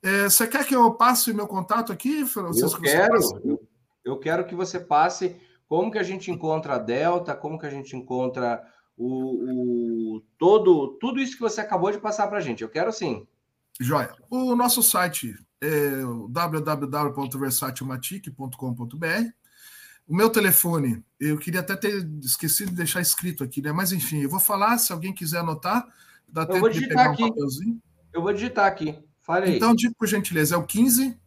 [0.01, 2.79] É, você quer que eu passe meu contato aqui, Francisco?
[2.79, 3.67] Eu quero, eu,
[4.05, 5.35] eu, quero que você passe
[5.67, 8.65] como que a gente encontra a Delta, como que a gente encontra
[8.99, 12.61] o, o todo, tudo isso que você acabou de passar para a gente.
[12.61, 13.25] Eu quero sim.
[13.79, 14.13] Joia.
[14.29, 19.29] O nosso site é www.versatimatic.com.br.
[20.05, 23.71] O meu telefone, eu queria até ter esquecido de deixar escrito aqui, né?
[23.71, 25.87] Mas enfim, eu vou falar, se alguém quiser anotar,
[26.27, 27.23] dá eu tempo de pegar aqui.
[27.23, 27.81] um papelzinho.
[28.11, 29.01] Eu vou digitar aqui.
[29.21, 29.55] Fale aí.
[29.55, 31.17] Então, diga por gentileza, é o 15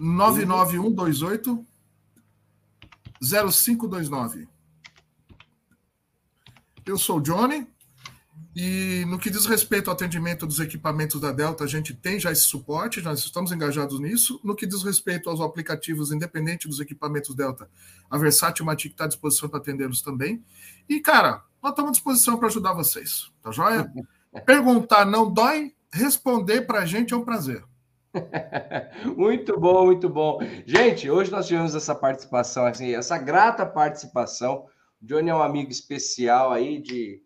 [0.00, 1.64] 99128
[3.20, 4.48] 0529.
[6.84, 7.66] Eu sou o Johnny,
[8.54, 12.30] e no que diz respeito ao atendimento dos equipamentos da Delta, a gente tem já
[12.30, 14.38] esse suporte, nós estamos engajados nisso.
[14.44, 17.70] No que diz respeito aos aplicativos independentes dos equipamentos Delta,
[18.10, 20.44] a Versátil Matic está à disposição para atendê-los também.
[20.86, 23.90] E, cara, nós estamos à disposição para ajudar vocês, tá joia?
[24.44, 27.64] Perguntar não dói, responder para a gente é um prazer.
[29.16, 30.40] muito bom, muito bom.
[30.66, 34.66] Gente, hoje nós tivemos essa participação, assim, essa grata participação.
[35.02, 37.20] Johnny é um amigo especial aí de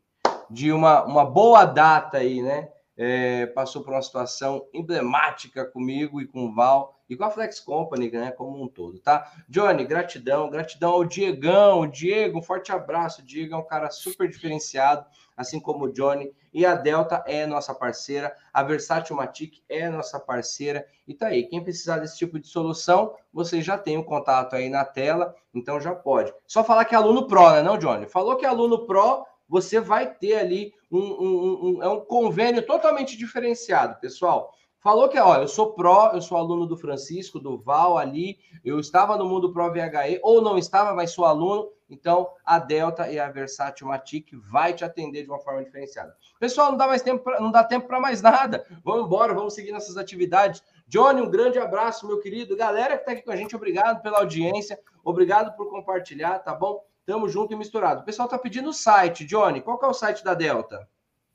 [0.48, 2.68] de uma, uma boa data aí, né?
[2.96, 7.60] É, passou por uma situação emblemática comigo e com o Val e com a Flex
[7.60, 9.30] Company, né, como um todo, tá?
[9.48, 15.06] Johnny, gratidão, gratidão ao Diegão, Diego, um forte abraço, Diego é um cara super diferenciado,
[15.36, 20.18] assim como o Johnny, e a Delta é nossa parceira, a Versátil Matic é nossa
[20.18, 24.56] parceira, e tá aí, quem precisar desse tipo de solução, você já tem o contato
[24.56, 26.32] aí na tela, então já pode.
[26.46, 28.06] Só falar que é aluno Pro, né, não, Johnny?
[28.06, 32.64] Falou que é aluno Pro, você vai ter ali um, um, um, é um convênio
[32.64, 34.52] totalmente diferenciado, pessoal.
[34.86, 38.78] Falou que, ó, eu sou pró, eu sou aluno do Francisco, do Val ali, eu
[38.78, 43.18] estava no mundo Pro VHE, ou não estava, mas sou aluno, então a Delta e
[43.18, 46.14] a Versátil Matic vai te atender de uma forma diferenciada.
[46.38, 48.64] Pessoal, não dá mais tempo, pra, não dá tempo para mais nada.
[48.84, 50.62] Vamos embora, vamos seguir nossas atividades.
[50.86, 52.56] Johnny, um grande abraço, meu querido.
[52.56, 56.84] Galera que está aqui com a gente, obrigado pela audiência, obrigado por compartilhar, tá bom?
[57.06, 58.02] Tamo junto e misturado.
[58.02, 59.62] O pessoal tá pedindo o site, Johnny.
[59.62, 60.88] Qual que é o site da Delta?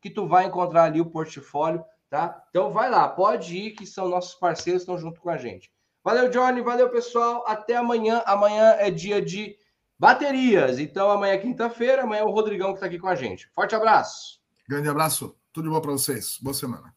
[0.00, 2.40] que tu vai encontrar ali o portfólio, tá?
[2.50, 5.74] Então vai lá, pode ir que são nossos parceiros, estão junto com a gente.
[6.04, 7.42] Valeu, Johnny, valeu, pessoal.
[7.46, 8.22] Até amanhã.
[8.26, 9.56] Amanhã é dia de
[9.98, 10.78] baterias.
[10.78, 13.48] Então, amanhã é quinta-feira, amanhã é o Rodrigão que está aqui com a gente.
[13.54, 14.40] Forte abraço.
[14.68, 15.36] Grande abraço.
[15.52, 16.38] Tudo de bom para vocês.
[16.42, 16.92] Boa semana.